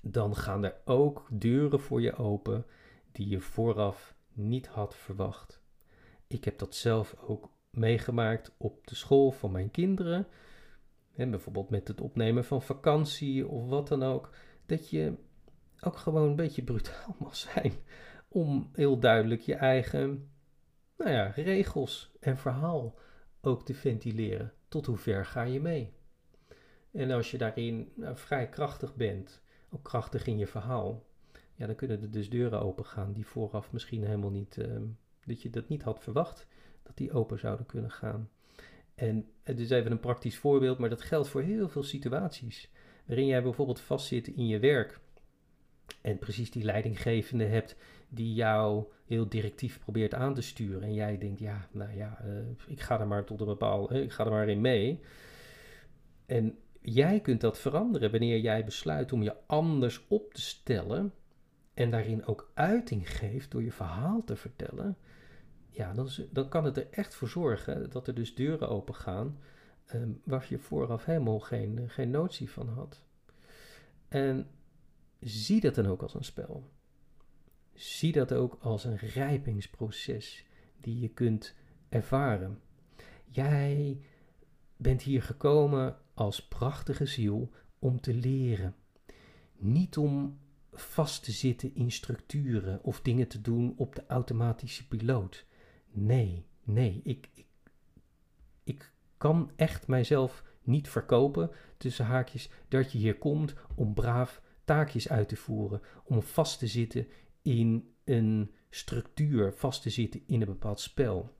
dan 0.00 0.36
gaan 0.36 0.64
er 0.64 0.76
ook 0.84 1.28
deuren 1.32 1.80
voor 1.80 2.00
je 2.00 2.16
open 2.16 2.66
die 3.12 3.28
je 3.28 3.40
vooraf 3.40 4.14
niet 4.32 4.66
had 4.66 4.96
verwacht. 4.96 5.60
Ik 6.26 6.44
heb 6.44 6.58
dat 6.58 6.74
zelf 6.74 7.16
ook 7.20 7.50
meegemaakt 7.70 8.54
op 8.56 8.86
de 8.86 8.94
school 8.94 9.30
van 9.30 9.52
mijn 9.52 9.70
kinderen. 9.70 10.26
En 11.14 11.30
bijvoorbeeld 11.30 11.70
met 11.70 11.88
het 11.88 12.00
opnemen 12.00 12.44
van 12.44 12.62
vakantie 12.62 13.48
of 13.48 13.68
wat 13.68 13.88
dan 13.88 14.02
ook. 14.02 14.30
Dat 14.66 14.90
je 14.90 15.14
ook 15.80 15.96
gewoon 15.96 16.28
een 16.28 16.36
beetje 16.36 16.62
brutaal 16.62 17.16
mag 17.20 17.36
zijn. 17.36 17.72
Om 18.28 18.70
heel 18.72 18.98
duidelijk 18.98 19.40
je 19.40 19.54
eigen 19.54 20.30
nou 20.96 21.10
ja, 21.10 21.26
regels 21.26 22.10
en 22.20 22.38
verhaal 22.38 22.94
ook 23.40 23.64
te 23.64 23.74
ventileren. 23.74 24.52
Tot 24.68 24.86
hoe 24.86 24.96
ver 24.96 25.26
ga 25.26 25.42
je 25.42 25.60
mee? 25.60 25.92
En 26.92 27.10
als 27.10 27.30
je 27.30 27.38
daarin 27.38 27.92
nou, 27.94 28.16
vrij 28.16 28.48
krachtig 28.48 28.94
bent, 28.94 29.42
ook 29.70 29.82
krachtig 29.82 30.26
in 30.26 30.38
je 30.38 30.46
verhaal, 30.46 31.06
ja, 31.54 31.66
dan 31.66 31.74
kunnen 31.74 32.02
er 32.02 32.10
dus 32.10 32.30
deuren 32.30 32.60
open 32.60 32.84
gaan 32.84 33.12
die 33.12 33.26
vooraf 33.26 33.72
misschien 33.72 34.04
helemaal 34.04 34.30
niet, 34.30 34.56
uh, 34.56 34.80
dat 35.24 35.42
je 35.42 35.50
dat 35.50 35.68
niet 35.68 35.82
had 35.82 36.00
verwacht, 36.00 36.46
dat 36.82 36.96
die 36.96 37.12
open 37.12 37.38
zouden 37.38 37.66
kunnen 37.66 37.90
gaan. 37.90 38.30
En 38.94 39.26
het 39.42 39.60
is 39.60 39.70
even 39.70 39.90
een 39.90 40.00
praktisch 40.00 40.38
voorbeeld, 40.38 40.78
maar 40.78 40.88
dat 40.88 41.02
geldt 41.02 41.28
voor 41.28 41.42
heel 41.42 41.68
veel 41.68 41.82
situaties. 41.82 42.70
Waarin 43.06 43.26
jij 43.26 43.42
bijvoorbeeld 43.42 43.80
vastzit 43.80 44.28
in 44.28 44.46
je 44.46 44.58
werk 44.58 45.00
en 46.08 46.18
precies 46.18 46.50
die 46.50 46.64
leidinggevende 46.64 47.44
hebt 47.44 47.76
die 48.08 48.34
jou 48.34 48.84
heel 49.06 49.28
directief 49.28 49.78
probeert 49.78 50.14
aan 50.14 50.34
te 50.34 50.42
sturen. 50.42 50.82
En 50.82 50.94
jij 50.94 51.18
denkt, 51.18 51.38
ja, 51.38 51.68
nou 51.72 51.96
ja, 51.96 52.18
uh, 52.24 52.32
ik 52.66 52.80
ga 52.80 53.00
er 53.00 53.06
maar 53.06 53.24
tot 53.24 53.40
een 53.40 53.46
bepaald, 53.46 53.92
uh, 53.92 54.02
ik 54.02 54.12
ga 54.12 54.24
er 54.24 54.30
maar 54.30 54.48
in 54.48 54.60
mee. 54.60 55.00
En 56.26 56.58
jij 56.80 57.20
kunt 57.20 57.40
dat 57.40 57.58
veranderen 57.58 58.10
wanneer 58.10 58.38
jij 58.38 58.64
besluit 58.64 59.12
om 59.12 59.22
je 59.22 59.36
anders 59.46 60.06
op 60.08 60.34
te 60.34 60.40
stellen 60.40 61.12
en 61.74 61.90
daarin 61.90 62.26
ook 62.26 62.50
uiting 62.54 63.16
geeft 63.16 63.50
door 63.50 63.62
je 63.62 63.72
verhaal 63.72 64.24
te 64.24 64.36
vertellen, 64.36 64.96
ja, 65.70 65.92
dan, 65.92 66.08
dan 66.30 66.48
kan 66.48 66.64
het 66.64 66.76
er 66.76 66.86
echt 66.90 67.14
voor 67.14 67.28
zorgen 67.28 67.90
dat 67.90 68.06
er 68.06 68.14
dus 68.14 68.34
deuren 68.34 68.68
open 68.68 68.94
gaan 68.94 69.38
um, 69.94 70.20
waar 70.24 70.46
je 70.48 70.58
vooraf 70.58 71.04
helemaal 71.04 71.40
geen, 71.40 71.84
geen 71.86 72.10
notie 72.10 72.50
van 72.50 72.68
had. 72.68 73.02
En 74.08 74.46
zie 75.20 75.60
dat 75.60 75.74
dan 75.74 75.86
ook 75.86 76.02
als 76.02 76.14
een 76.14 76.24
spel. 76.24 76.70
Zie 77.74 78.12
dat 78.12 78.32
ook 78.32 78.58
als 78.60 78.84
een 78.84 78.96
rijpingsproces 78.96 80.44
die 80.80 81.00
je 81.00 81.08
kunt 81.08 81.54
ervaren. 81.88 82.60
Jij 83.24 84.00
bent 84.76 85.02
hier 85.02 85.22
gekomen 85.22 85.96
als 86.14 86.48
prachtige 86.48 87.06
ziel 87.06 87.50
om 87.78 88.00
te 88.00 88.14
leren. 88.14 88.74
Niet 89.56 89.96
om 89.96 90.38
vast 90.72 91.24
te 91.24 91.32
zitten 91.32 91.74
in 91.74 91.90
structuren 91.90 92.82
of 92.82 93.00
dingen 93.00 93.28
te 93.28 93.40
doen 93.40 93.74
op 93.76 93.94
de 93.94 94.06
automatische 94.06 94.88
piloot. 94.88 95.44
Nee, 95.90 96.46
nee, 96.62 97.00
ik, 97.04 97.28
ik, 97.34 97.46
ik 98.64 98.92
kan 99.16 99.50
echt 99.56 99.86
mijzelf 99.86 100.44
niet 100.62 100.88
verkopen 100.88 101.50
tussen 101.76 102.04
haakjes 102.04 102.50
dat 102.68 102.92
je 102.92 102.98
hier 102.98 103.18
komt 103.18 103.54
om 103.74 103.94
braaf 103.94 104.42
taakjes 104.68 105.08
uit 105.08 105.28
te 105.28 105.36
voeren, 105.36 105.80
om 106.04 106.22
vast 106.22 106.58
te 106.58 106.66
zitten 106.66 107.06
in 107.42 107.94
een 108.04 108.50
structuur, 108.70 109.52
vast 109.52 109.82
te 109.82 109.90
zitten 109.90 110.22
in 110.26 110.40
een 110.40 110.46
bepaald 110.46 110.80
spel. 110.80 111.36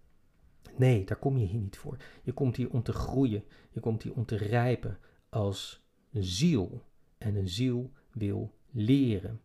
Nee, 0.76 1.04
daar 1.04 1.18
kom 1.18 1.36
je 1.36 1.46
hier 1.46 1.60
niet 1.60 1.78
voor. 1.78 1.96
Je 2.22 2.32
komt 2.32 2.56
hier 2.56 2.70
om 2.70 2.82
te 2.82 2.92
groeien. 2.92 3.44
Je 3.70 3.80
komt 3.80 4.02
hier 4.02 4.14
om 4.14 4.24
te 4.24 4.36
rijpen 4.36 4.98
als 5.28 5.86
een 6.12 6.24
ziel. 6.24 6.82
En 7.18 7.34
een 7.34 7.48
ziel 7.48 7.92
wil 8.12 8.54
leren. 8.70 9.40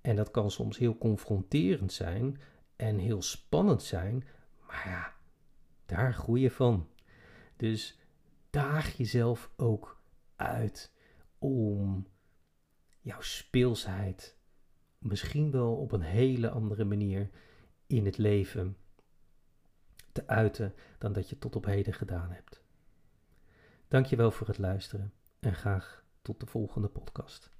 En 0.00 0.16
dat 0.16 0.30
kan 0.30 0.50
soms 0.50 0.78
heel 0.78 0.98
confronterend 0.98 1.92
zijn 1.92 2.40
en 2.76 2.98
heel 2.98 3.22
spannend 3.22 3.82
zijn, 3.82 4.24
maar 4.66 4.82
ja, 4.86 5.14
daar 5.86 6.14
groei 6.14 6.42
je 6.42 6.50
van. 6.50 6.88
Dus 7.56 7.98
daag 8.50 8.96
jezelf 8.96 9.50
ook 9.56 10.00
uit 10.36 10.92
om 11.38 12.06
jouw 13.08 13.20
speelsheid 13.20 14.36
misschien 14.98 15.50
wel 15.50 15.76
op 15.76 15.92
een 15.92 16.00
hele 16.00 16.50
andere 16.50 16.84
manier 16.84 17.30
in 17.86 18.04
het 18.04 18.18
leven 18.18 18.76
te 20.12 20.26
uiten 20.26 20.74
dan 20.98 21.12
dat 21.12 21.28
je 21.28 21.38
tot 21.38 21.56
op 21.56 21.64
heden 21.64 21.92
gedaan 21.94 22.30
hebt. 22.30 22.62
Dankjewel 23.88 24.30
voor 24.30 24.46
het 24.46 24.58
luisteren 24.58 25.12
en 25.40 25.54
graag 25.54 26.04
tot 26.22 26.40
de 26.40 26.46
volgende 26.46 26.88
podcast. 26.88 27.50